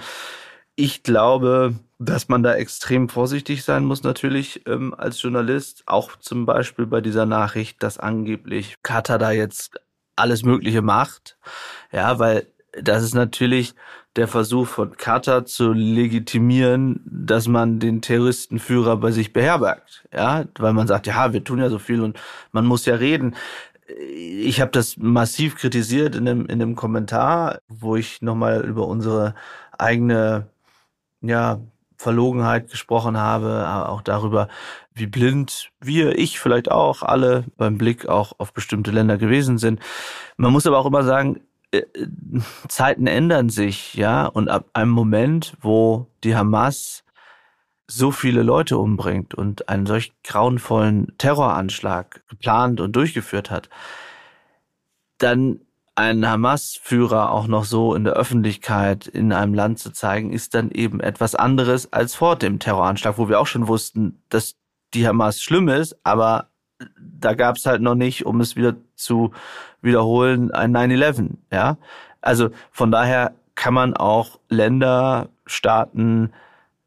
[0.76, 5.84] Ich glaube, dass man da extrem vorsichtig sein muss, natürlich ähm, als Journalist.
[5.88, 9.80] Auch zum Beispiel bei dieser Nachricht, dass angeblich Katar da jetzt
[10.16, 11.38] alles Mögliche macht.
[11.92, 12.48] Ja, weil
[12.82, 13.74] das ist natürlich
[14.16, 20.08] der Versuch von Katar zu legitimieren, dass man den Terroristenführer bei sich beherbergt.
[20.14, 22.18] Ja, weil man sagt, ja, wir tun ja so viel und
[22.52, 23.36] man muss ja reden.
[23.88, 29.36] Ich habe das massiv kritisiert in dem, in dem Kommentar, wo ich nochmal über unsere
[29.78, 30.48] eigene
[31.22, 31.60] ja,
[31.98, 34.48] Verlogenheit gesprochen habe, aber auch darüber,
[34.94, 39.80] wie blind wir, ich vielleicht auch, alle beim Blick auch auf bestimmte Länder gewesen sind.
[40.38, 41.42] Man muss aber auch immer sagen,
[41.72, 41.84] äh,
[42.68, 47.04] Zeiten ändern sich, ja, und ab einem Moment, wo die Hamas
[47.88, 53.70] so viele Leute umbringt und einen solch grauenvollen Terroranschlag geplant und durchgeführt hat,
[55.18, 55.62] dann
[55.96, 60.70] einen Hamas-Führer auch noch so in der Öffentlichkeit in einem Land zu zeigen, ist dann
[60.72, 64.56] eben etwas anderes als vor dem Terroranschlag, wo wir auch schon wussten, dass
[64.94, 66.50] die Hamas schlimm ist, aber
[67.00, 69.32] da gab es halt noch nicht, um es wieder zu
[69.82, 71.30] wiederholen, ein 9-11.
[71.52, 71.78] Ja,
[72.22, 76.32] also von daher kann man auch Länder, Staaten,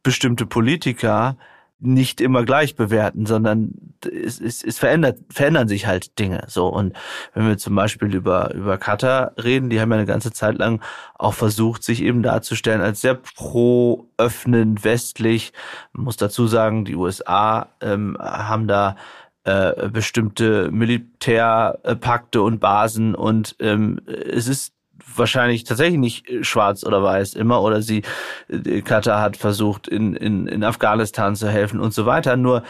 [0.02, 1.36] bestimmte Politiker
[1.80, 3.72] nicht immer gleich bewerten, sondern
[4.04, 6.44] es, es, es verändert, verändern sich halt Dinge.
[6.48, 6.94] So und
[7.34, 10.82] wenn wir zum Beispiel über über Katar reden, die haben ja eine ganze Zeit lang
[11.14, 15.52] auch versucht, sich eben darzustellen als sehr pro öffnen westlich.
[15.92, 18.96] Man muss dazu sagen, die USA ähm, haben da
[19.44, 24.74] äh, bestimmte Militärpakte und Basen und ähm, es ist
[25.14, 28.02] wahrscheinlich tatsächlich nicht äh, schwarz oder weiß immer oder sie
[28.48, 32.36] äh, Katar hat versucht in, in, in Afghanistan zu helfen und so weiter.
[32.36, 32.62] Nur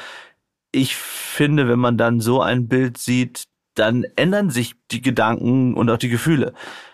[0.73, 5.89] ich finde, wenn man dann so ein Bild sieht, dann ändern sich die Gedanken und
[5.91, 6.53] auch die Gefühle.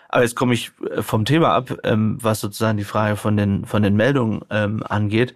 [0.09, 3.65] Aber jetzt komme ich äh, vom Thema ab, ähm, was sozusagen die Frage von den
[3.65, 5.33] von den Meldungen ähm, angeht.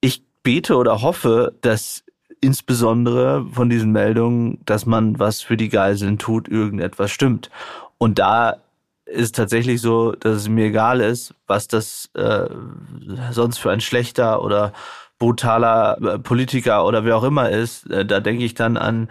[0.00, 2.04] Ich bete oder hoffe, dass
[2.40, 7.50] insbesondere von diesen Meldungen, dass man was für die Geiseln tut, irgendetwas stimmt.
[7.98, 8.56] Und da
[9.10, 12.48] ist tatsächlich so, dass es mir egal ist, was das äh,
[13.30, 14.72] sonst für ein schlechter oder
[15.18, 17.88] brutaler äh, Politiker oder wer auch immer ist.
[17.90, 19.08] Äh, da denke ich dann an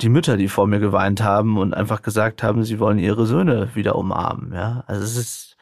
[0.00, 3.74] die Mütter, die vor mir geweint haben und einfach gesagt haben, sie wollen ihre Söhne
[3.74, 4.52] wieder umarmen.
[4.52, 5.56] Ja, also es ist,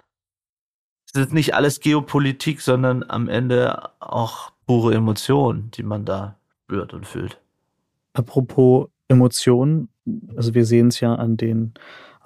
[1.13, 6.93] es ist nicht alles Geopolitik, sondern am Ende auch pure Emotionen, die man da spürt
[6.93, 7.41] und fühlt.
[8.13, 9.89] Apropos Emotionen,
[10.37, 11.73] also wir sehen es ja an den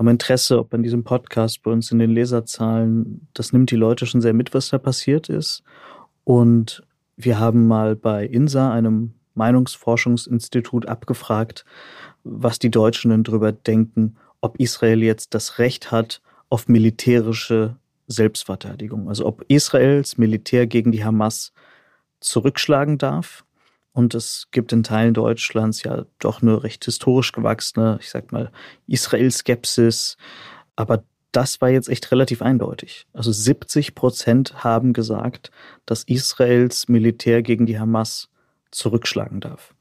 [0.02, 4.04] am Interesse, ob an diesem Podcast bei uns in den Leserzahlen, das nimmt die Leute
[4.04, 5.62] schon sehr mit, was da passiert ist.
[6.24, 6.82] Und
[7.16, 11.64] wir haben mal bei INSA, einem Meinungsforschungsinstitut, abgefragt,
[12.24, 17.76] was die Deutschen denn drüber denken, ob Israel jetzt das Recht hat auf militärische
[18.08, 19.08] Selbstverteidigung.
[19.08, 21.52] Also ob Israels Militär gegen die Hamas
[22.18, 23.44] zurückschlagen darf
[23.92, 28.50] und es gibt in Teilen Deutschlands ja doch eine recht historisch gewachsene, ich sag mal,
[28.86, 30.16] Israel-Skepsis.
[30.76, 33.06] Aber das war jetzt echt relativ eindeutig.
[33.12, 35.50] Also 70 Prozent haben gesagt,
[35.84, 38.30] dass Israels Militär gegen die Hamas
[38.70, 39.74] zurückschlagen darf.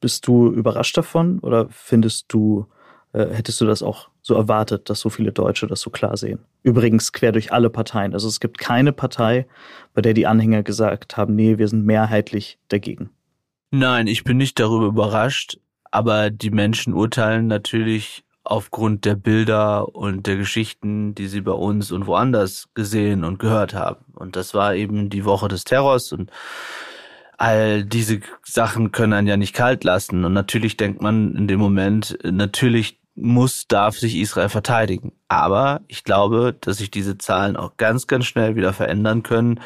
[0.00, 2.66] Bist du überrascht davon oder findest du,
[3.12, 6.40] äh, hättest du das auch so erwartet, dass so viele Deutsche das so klar sehen?
[6.62, 8.14] Übrigens quer durch alle Parteien.
[8.14, 9.46] Also es gibt keine Partei,
[9.92, 13.10] bei der die Anhänger gesagt haben, nee, wir sind mehrheitlich dagegen.
[13.74, 15.56] Nein, ich bin nicht darüber überrascht,
[15.90, 21.90] aber die Menschen urteilen natürlich aufgrund der Bilder und der Geschichten, die sie bei uns
[21.90, 24.04] und woanders gesehen und gehört haben.
[24.14, 26.30] Und das war eben die Woche des Terrors und
[27.38, 30.26] all diese Sachen können einen ja nicht kalt lassen.
[30.26, 35.12] Und natürlich denkt man in dem Moment, natürlich muss, darf sich Israel verteidigen.
[35.28, 39.60] Aber ich glaube, dass sich diese Zahlen auch ganz, ganz schnell wieder verändern können,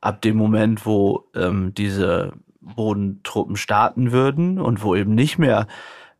[0.00, 2.32] ab dem Moment, wo ähm, diese
[2.62, 5.66] Bodentruppen starten würden und wo eben nicht mehr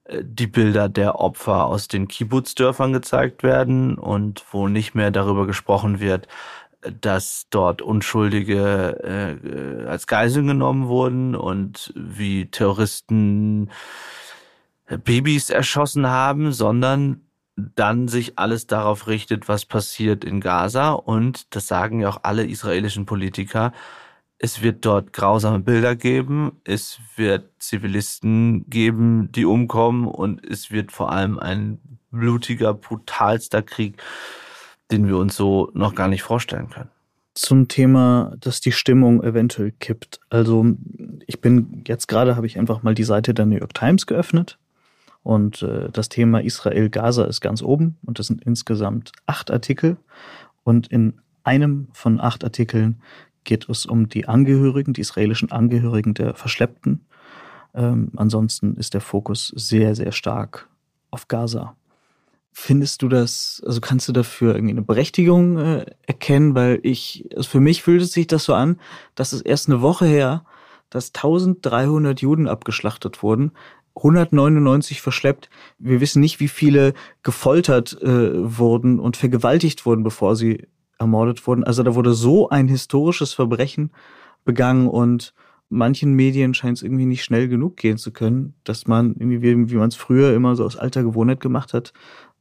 [0.05, 5.47] äh, die Bilder der Opfer aus den Kibbutzdörfern gezeigt werden und wo nicht mehr darüber
[5.47, 6.29] gesprochen wird,
[7.01, 9.39] dass dort Unschuldige
[9.85, 13.71] äh, als Geiseln genommen wurden und wie Terroristen
[14.87, 17.21] äh, Babys erschossen haben, sondern
[17.57, 20.93] dann sich alles darauf richtet, was passiert in Gaza.
[20.93, 23.73] Und das sagen ja auch alle israelischen Politiker,
[24.43, 30.91] es wird dort grausame Bilder geben, es wird Zivilisten geben, die umkommen und es wird
[30.91, 31.79] vor allem ein
[32.11, 34.03] blutiger, brutalster Krieg,
[34.91, 36.91] den wir uns so noch gar nicht vorstellen können.
[37.35, 40.19] Zum Thema, dass die Stimmung eventuell kippt.
[40.29, 40.67] Also
[41.27, 44.59] ich bin jetzt gerade, habe ich einfach mal die Seite der New York Times geöffnet
[45.23, 49.99] und äh, das Thema Israel-Gaza ist ganz oben und das sind insgesamt acht Artikel
[50.65, 53.01] und in einem von acht Artikeln
[53.45, 57.07] geht es um die Angehörigen, die israelischen Angehörigen der Verschleppten.
[57.75, 60.69] Ähm, ansonsten ist der Fokus sehr, sehr stark
[61.11, 61.77] auf Gaza.
[62.55, 66.55] Findest du das, also kannst du dafür irgendwie eine Berechtigung äh, erkennen?
[66.55, 68.79] Weil ich, also für mich fühlt es sich das so an,
[69.15, 70.45] dass es erst eine Woche her,
[70.91, 73.53] dass 1300 Juden abgeschlachtet wurden,
[73.97, 75.49] 199 verschleppt.
[75.79, 80.67] Wir wissen nicht, wie viele gefoltert äh, wurden und vergewaltigt wurden, bevor sie
[81.03, 81.65] ermordet wurden.
[81.65, 83.91] Also da wurde so ein historisches Verbrechen
[84.45, 85.35] begangen und
[85.69, 89.75] manchen Medien scheint es irgendwie nicht schnell genug gehen zu können, dass man irgendwie, wie,
[89.77, 91.93] man es früher immer so aus alter Gewohnheit gemacht hat,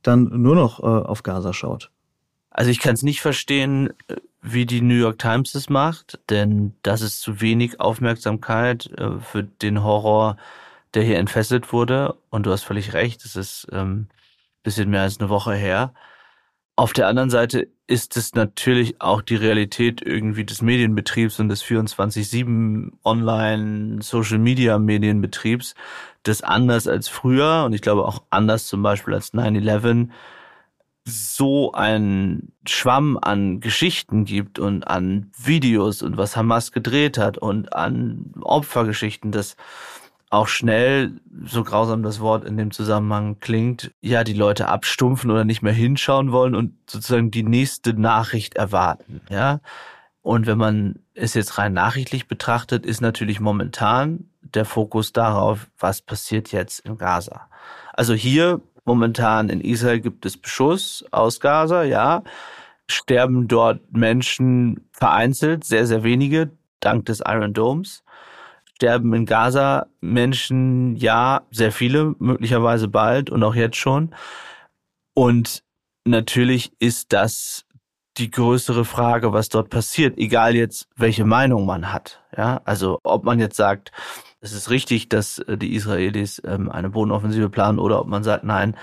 [0.01, 1.91] dann nur noch äh, auf Gaza schaut.
[2.49, 6.73] Also ich kann es nicht verstehen, äh, wie die New York Times es macht, denn
[6.83, 10.37] das ist zu wenig Aufmerksamkeit äh, für den Horror,
[10.93, 12.15] der hier entfesselt wurde.
[12.29, 14.07] Und du hast völlig recht, es ist ähm,
[14.63, 15.93] bisschen mehr als eine Woche her.
[16.81, 21.63] Auf der anderen Seite ist es natürlich auch die Realität irgendwie des Medienbetriebs und des
[21.63, 25.75] 24-7 Online Social Media Medienbetriebs,
[26.23, 30.09] das anders als früher und ich glaube auch anders zum Beispiel als 9-11
[31.05, 37.73] so ein Schwamm an Geschichten gibt und an Videos und was Hamas gedreht hat und
[37.73, 39.55] an Opfergeschichten, dass
[40.31, 45.43] auch schnell, so grausam das Wort in dem Zusammenhang klingt, ja, die Leute abstumpfen oder
[45.43, 49.59] nicht mehr hinschauen wollen und sozusagen die nächste Nachricht erwarten, ja.
[50.23, 56.01] Und wenn man es jetzt rein nachrichtlich betrachtet, ist natürlich momentan der Fokus darauf, was
[56.01, 57.49] passiert jetzt in Gaza.
[57.93, 62.23] Also hier momentan in Israel gibt es Beschuss aus Gaza, ja.
[62.87, 68.03] Sterben dort Menschen vereinzelt, sehr, sehr wenige, dank des Iron Domes.
[68.81, 74.15] Sterben in Gaza Menschen, ja, sehr viele, möglicherweise bald und auch jetzt schon.
[75.13, 75.61] Und
[76.03, 77.63] natürlich ist das
[78.17, 82.23] die größere Frage, was dort passiert, egal jetzt, welche Meinung man hat.
[82.35, 83.91] Ja, also ob man jetzt sagt,
[84.39, 88.43] es ist richtig, dass äh, die Israelis ähm, eine Bodenoffensive planen oder ob man sagt,
[88.43, 88.75] nein,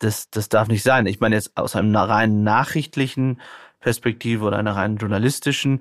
[0.00, 1.06] das, das darf nicht sein.
[1.06, 3.40] Ich meine jetzt aus einer rein nachrichtlichen
[3.78, 5.80] Perspektive oder einer rein journalistischen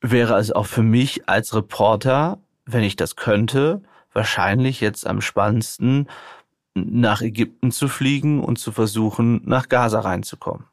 [0.00, 3.82] wäre es auch für mich als Reporter, wenn ich das könnte,
[4.12, 6.08] wahrscheinlich jetzt am spannendsten
[6.74, 10.66] nach Ägypten zu fliegen und zu versuchen, nach Gaza reinzukommen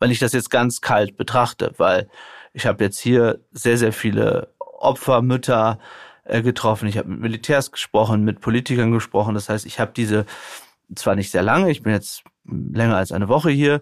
[0.00, 2.08] wenn ich das jetzt ganz kalt betrachte, weil
[2.52, 5.78] ich habe jetzt hier sehr, sehr viele Opfer, Mütter
[6.24, 6.88] äh, getroffen.
[6.88, 9.34] Ich habe mit Militärs gesprochen, mit Politikern gesprochen.
[9.34, 10.24] Das heißt, ich habe diese
[10.94, 13.80] zwar nicht sehr lange, ich bin jetzt länger als eine Woche hier,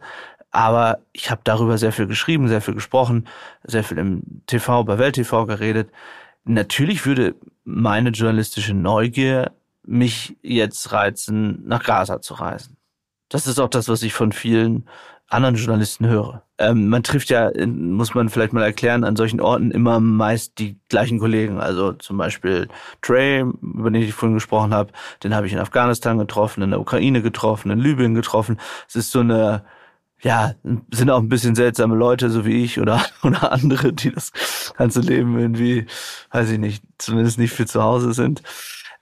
[0.51, 3.27] aber ich habe darüber sehr viel geschrieben, sehr viel gesprochen,
[3.63, 5.91] sehr viel im TV, bei Welt TV geredet.
[6.49, 7.35] Natürlich würde
[7.65, 9.53] meine journalistische Neugier
[9.87, 12.79] mich jetzt reizen, nach Gaza zu reisen.
[13.29, 14.89] Das ist auch das, was ich von vielen
[15.29, 16.43] anderen Journalisten höre.
[16.57, 20.79] Ähm, man trifft ja, muss man vielleicht mal erklären, an solchen Orten immer meist die
[20.89, 21.61] gleichen Kollegen.
[21.61, 22.69] Also zum Beispiel
[23.03, 24.93] Trey, über den ich vorhin gesprochen habe,
[25.23, 28.59] den habe ich in Afghanistan getroffen, in der Ukraine getroffen, in Libyen getroffen.
[28.89, 29.65] Es ist so eine,
[30.21, 30.55] ja,
[30.91, 34.33] sind auch ein bisschen seltsame Leute, so wie ich oder, oder andere, die das
[34.77, 35.87] ganze Leben irgendwie,
[36.31, 38.43] weiß ich nicht, zumindest nicht viel zu Hause sind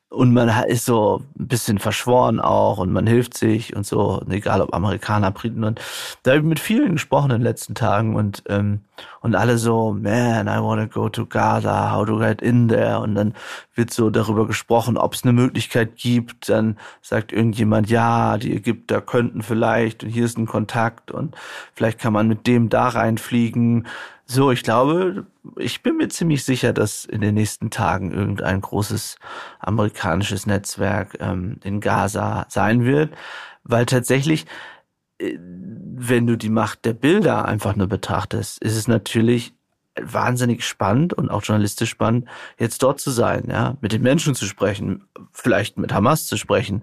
[0.08, 4.60] und man ist so ein bisschen verschworen auch und man hilft sich und so, egal
[4.62, 5.64] ob Amerikaner, Briten.
[5.64, 5.80] Und
[6.22, 8.80] da habe ich mit vielen gesprochen in den letzten Tagen und ähm,
[9.20, 13.00] und alle so, man, I wanna go to Gaza, how to get in there?
[13.00, 13.34] Und dann
[13.74, 19.00] wird so darüber gesprochen, ob es eine Möglichkeit gibt, dann sagt irgendjemand, ja, die Ägypter
[19.00, 21.34] könnten vielleicht und hier ist ein Kontakt und
[21.74, 23.86] vielleicht kann man mit dem da reinfliegen
[24.28, 29.18] so, ich glaube, ich bin mir ziemlich sicher, dass in den nächsten Tagen irgendein großes
[29.60, 33.14] amerikanisches Netzwerk ähm, in Gaza sein wird,
[33.62, 34.46] weil tatsächlich,
[35.18, 39.54] äh, wenn du die Macht der Bilder einfach nur betrachtest, ist es natürlich
[39.94, 42.26] wahnsinnig spannend und auch journalistisch spannend,
[42.58, 46.82] jetzt dort zu sein, ja, mit den Menschen zu sprechen, vielleicht mit Hamas zu sprechen,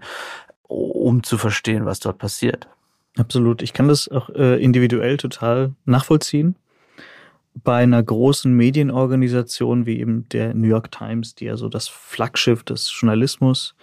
[0.64, 2.70] um zu verstehen, was dort passiert.
[3.18, 3.62] Absolut.
[3.62, 6.56] Ich kann das auch äh, individuell total nachvollziehen
[7.56, 12.64] bei einer großen Medienorganisation wie eben der New York Times, die ja so das Flaggschiff
[12.64, 13.76] des Journalismus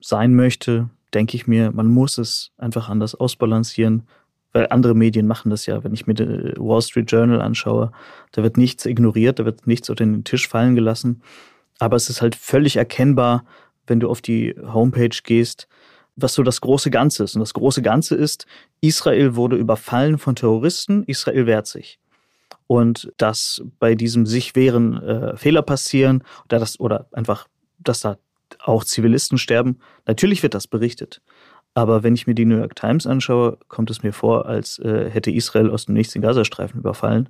[0.00, 4.04] sein möchte, denke ich mir, man muss es einfach anders ausbalancieren,
[4.52, 5.82] weil andere Medien machen das ja.
[5.84, 7.92] Wenn ich mir den Wall Street Journal anschaue,
[8.32, 11.22] da wird nichts ignoriert, da wird nichts auf den Tisch fallen gelassen.
[11.78, 13.44] Aber es ist halt völlig erkennbar,
[13.86, 15.68] wenn du auf die Homepage gehst,
[16.16, 17.34] was so das große Ganze ist.
[17.34, 18.46] Und das große Ganze ist,
[18.80, 21.99] Israel wurde überfallen von Terroristen, Israel wehrt sich
[22.70, 27.48] und dass bei diesem sich wehren äh, Fehler passieren oder, das, oder einfach,
[27.80, 28.16] dass da
[28.60, 29.80] auch Zivilisten sterben.
[30.06, 31.20] Natürlich wird das berichtet.
[31.74, 35.10] Aber wenn ich mir die New York Times anschaue, kommt es mir vor, als äh,
[35.10, 37.28] hätte Israel aus dem nächsten Gazastreifen überfallen.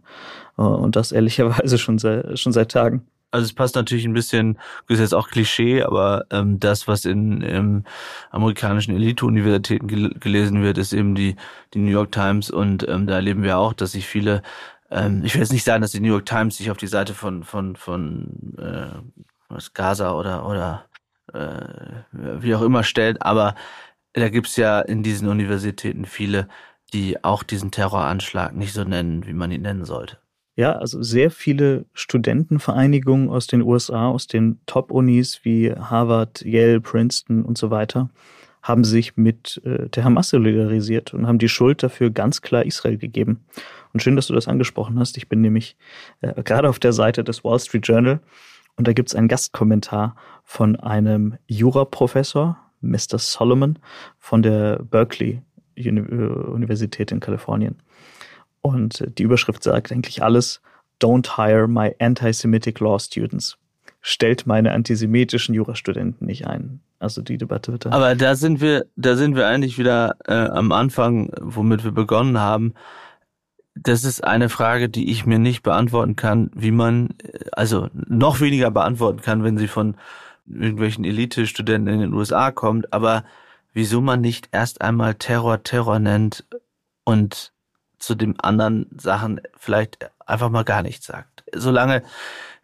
[0.59, 3.07] Äh, und das ehrlicherweise schon, sei, schon seit Tagen.
[3.31, 7.07] Also es passt natürlich ein bisschen, das ist jetzt auch Klischee, aber ähm, das, was
[7.07, 7.85] in ähm,
[8.31, 11.37] amerikanischen Elite-Universitäten gel gelesen wird, ist eben die,
[11.73, 14.43] die New York Times und ähm, da erleben wir auch, dass sich viele
[14.91, 17.15] ähm, ich will jetzt nicht sagen, dass die New York Times sich auf die Seite
[17.15, 18.99] von von von äh,
[19.49, 20.87] was Gaza oder oder
[21.33, 23.55] äh, wie auch immer stellt, aber
[24.13, 26.49] da gibt's ja in diesen Universitäten viele,
[26.93, 30.19] die auch diesen Terroranschlag nicht so nennen, wie man ihn nennen sollte.
[30.57, 37.45] Ja, also sehr viele Studentenvereinigungen aus den USA, aus den Top-Unis wie Harvard, Yale, Princeton
[37.45, 38.11] und so weiter,
[38.63, 42.99] haben sich mit äh, der Hamas solidarisiert und haben die Schuld dafür ganz klar Israel
[42.99, 43.41] gegeben.
[43.93, 45.17] Und schön, dass du das angesprochen hast.
[45.17, 45.77] Ich bin nämlich
[46.21, 48.21] äh, gerade auf der Seite des Wall Street Journal
[48.77, 53.19] und da gibt es einen Gastkommentar von einem Juraprofessor, Mr.
[53.19, 53.79] Solomon,
[54.19, 55.43] von der Berkeley
[55.77, 57.77] Uni äh, Universität in Kalifornien.
[58.63, 60.61] Und die Überschrift sagt eigentlich alles,
[61.01, 63.57] Don't hire my anti-Semitic law students.
[64.03, 66.81] Stellt meine antisemitischen Jurastudenten nicht ein.
[66.99, 67.87] Also die Debatte wird.
[67.87, 72.39] Aber da sind wir, da sind wir eigentlich wieder äh, am Anfang, womit wir begonnen
[72.39, 72.75] haben.
[73.75, 77.11] Das ist eine Frage, die ich mir nicht beantworten kann, wie man,
[77.53, 79.97] also noch weniger beantworten kann, wenn sie von
[80.47, 83.25] irgendwelchen Elite-Studenten in den USA kommt, aber
[83.73, 86.45] wieso man nicht erst einmal Terror Terror nennt
[87.05, 87.53] und
[87.99, 91.45] zu den anderen Sachen vielleicht einfach mal gar nichts sagt.
[91.55, 92.03] Solange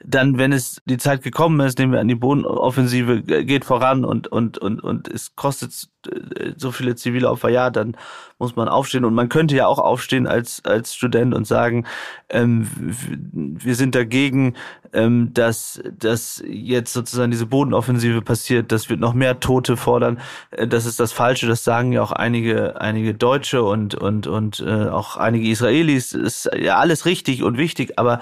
[0.04, 4.28] dann, wenn es die Zeit gekommen ist, nehmen wir an die Bodenoffensive, geht voran und,
[4.28, 7.96] und, und, und es kostet äh, so viele zivile Opfer, ja, dann
[8.38, 9.06] muss man aufstehen.
[9.06, 11.86] Und man könnte ja auch aufstehen als, als Student und sagen,
[12.28, 14.54] ähm, wir sind dagegen,
[14.92, 20.20] ähm, dass, dass jetzt sozusagen diese Bodenoffensive passiert, das wird noch mehr Tote fordern.
[20.50, 24.60] Äh, das ist das Falsche, das sagen ja auch einige, einige Deutsche und, und, und
[24.60, 26.12] äh, auch einige Israelis.
[26.12, 28.20] Ist ja alles richtig und wichtig, aber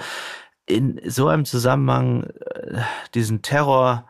[0.67, 2.81] in so einem Zusammenhang äh,
[3.15, 4.07] diesen Terror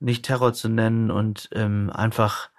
[0.00, 2.50] nicht Terror zu nennen und ähm, einfach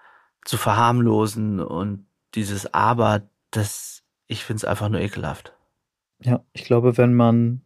[0.46, 2.06] zu verharmlosen und
[2.36, 5.54] dieses Aber, das, ich finde es einfach nur ekelhaft.
[6.20, 7.62] Ja, ich glaube, wenn man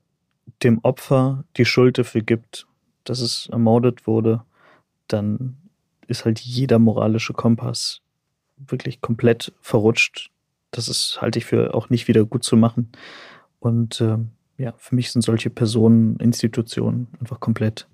[0.63, 2.67] dem Opfer die Schuld dafür gibt,
[3.03, 4.43] dass es ermordet wurde,
[5.07, 5.57] dann
[6.07, 8.01] ist halt jeder moralische Kompass
[8.57, 10.31] wirklich komplett verrutscht.
[10.71, 12.91] Das ist, halte ich für auch nicht wieder gut zu machen.
[13.59, 14.17] Und äh,
[14.57, 17.87] ja, für mich sind solche Personen, Institutionen einfach komplett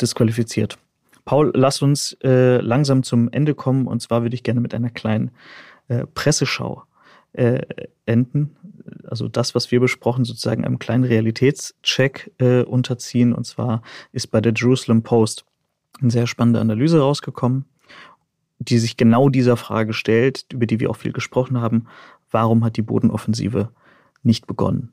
[0.00, 0.78] disqualifiziert.
[1.24, 4.90] Paul, lass uns äh, langsam zum Ende kommen und zwar würde ich gerne mit einer
[4.90, 5.30] kleinen
[5.88, 6.84] äh, Presseschau
[7.32, 7.60] äh,
[8.04, 8.56] enden.
[9.04, 13.32] Also das, was wir besprochen, sozusagen einem kleinen Realitätscheck äh, unterziehen.
[13.32, 13.82] Und zwar
[14.12, 15.44] ist bei der Jerusalem Post
[16.00, 17.64] eine sehr spannende Analyse rausgekommen,
[18.58, 21.86] die sich genau dieser Frage stellt, über die wir auch viel gesprochen haben.
[22.30, 23.70] Warum hat die Bodenoffensive
[24.22, 24.92] nicht begonnen?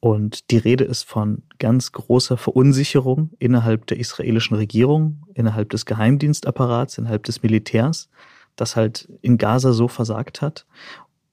[0.00, 6.96] Und die Rede ist von ganz großer Verunsicherung innerhalb der israelischen Regierung, innerhalb des Geheimdienstapparats,
[6.96, 8.08] innerhalb des Militärs,
[8.56, 10.66] das halt in Gaza so versagt hat.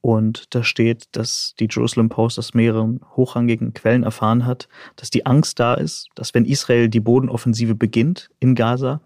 [0.01, 5.25] Und da steht, dass die Jerusalem Post aus mehreren hochrangigen Quellen erfahren hat, dass die
[5.25, 9.01] Angst da ist, dass wenn Israel die Bodenoffensive beginnt in Gaza,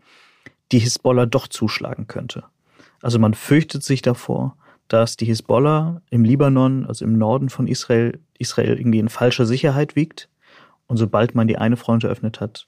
[0.71, 2.43] die Hisbollah doch zuschlagen könnte.
[3.01, 4.57] Also man fürchtet sich davor,
[4.91, 9.95] dass die Hisbollah im Libanon, also im Norden von Israel, Israel irgendwie in falscher Sicherheit
[9.95, 10.27] wiegt.
[10.87, 12.67] Und sobald man die eine Front eröffnet hat,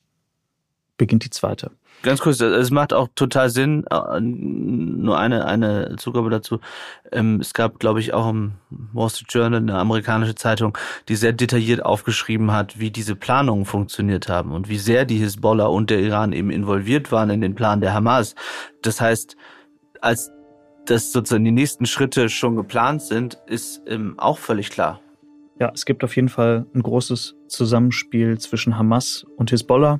[0.98, 1.72] beginnt die zweite.
[2.02, 3.86] Ganz kurz, es macht auch total Sinn.
[3.90, 6.60] Äh, nur eine, eine Zugabe dazu.
[7.12, 10.78] Ähm, es gab, glaube ich, auch im Wall Street Journal, eine amerikanische Zeitung,
[11.10, 15.66] die sehr detailliert aufgeschrieben hat, wie diese Planungen funktioniert haben und wie sehr die Hisbollah
[15.66, 18.36] und der Iran eben involviert waren in den Plan der Hamas.
[18.82, 19.36] Das heißt,
[20.02, 20.33] als
[20.86, 25.00] dass sozusagen die nächsten Schritte schon geplant sind, ist ähm, auch völlig klar.
[25.60, 30.00] Ja, es gibt auf jeden Fall ein großes Zusammenspiel zwischen Hamas und Hisbollah.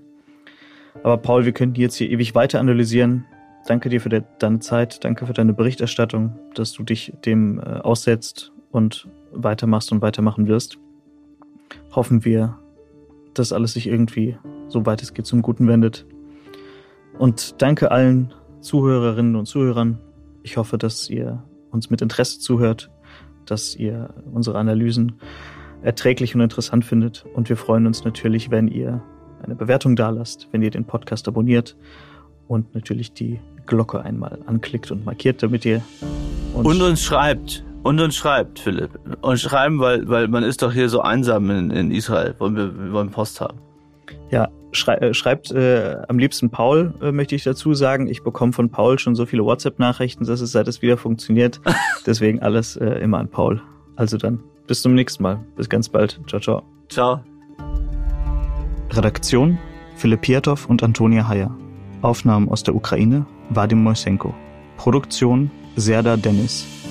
[1.04, 3.26] Aber Paul, wir könnten jetzt hier ewig weiter analysieren.
[3.66, 7.80] Danke dir für de deine Zeit, danke für deine Berichterstattung, dass du dich dem äh,
[7.80, 10.78] aussetzt und weitermachst und weitermachen wirst.
[11.96, 12.60] Hoffen wir,
[13.34, 16.06] dass alles sich irgendwie, soweit es geht, zum Guten wendet.
[17.18, 20.00] Und danke allen Zuhörerinnen und Zuhörern
[20.44, 22.92] ich hoffe, dass ihr uns mit Interesse zuhört,
[23.46, 25.14] dass ihr unsere Analysen
[25.82, 27.26] erträglich und interessant findet.
[27.34, 29.02] Und wir freuen uns natürlich, wenn ihr
[29.42, 31.76] eine Bewertung dalasst, wenn ihr den Podcast abonniert
[32.48, 35.82] und natürlich die Glocke einmal anklickt und markiert, damit ihr
[36.54, 37.66] uns und uns schreibt.
[37.84, 38.92] Und uns schreibt, Philipp.
[39.22, 42.34] Und schreiben, weil, weil man ist doch hier so einsam in, in Israel.
[42.38, 43.58] Wollen wir, wir wollen Post haben.
[44.32, 48.08] Ja, schrei äh, schreibt äh, am liebsten Paul, äh, möchte ich dazu sagen.
[48.08, 51.62] Ich bekomme von Paul schon so viele WhatsApp-Nachrichten, dass es seit es wieder funktioniert.
[52.06, 53.62] Deswegen alles äh, immer an Paul.
[53.96, 55.46] Also dann, bis zum nächsten Mal.
[55.56, 56.20] Bis ganz bald.
[56.28, 56.64] Ciao, ciao.
[56.90, 57.24] Ciao.
[58.92, 59.58] Redaktion
[59.96, 61.56] Philipp Piatow und Antonia Heyer.
[62.02, 64.34] Aufnahmen aus der Ukraine Vadim Moisenko.
[64.78, 66.83] Produktion Serda Dennis.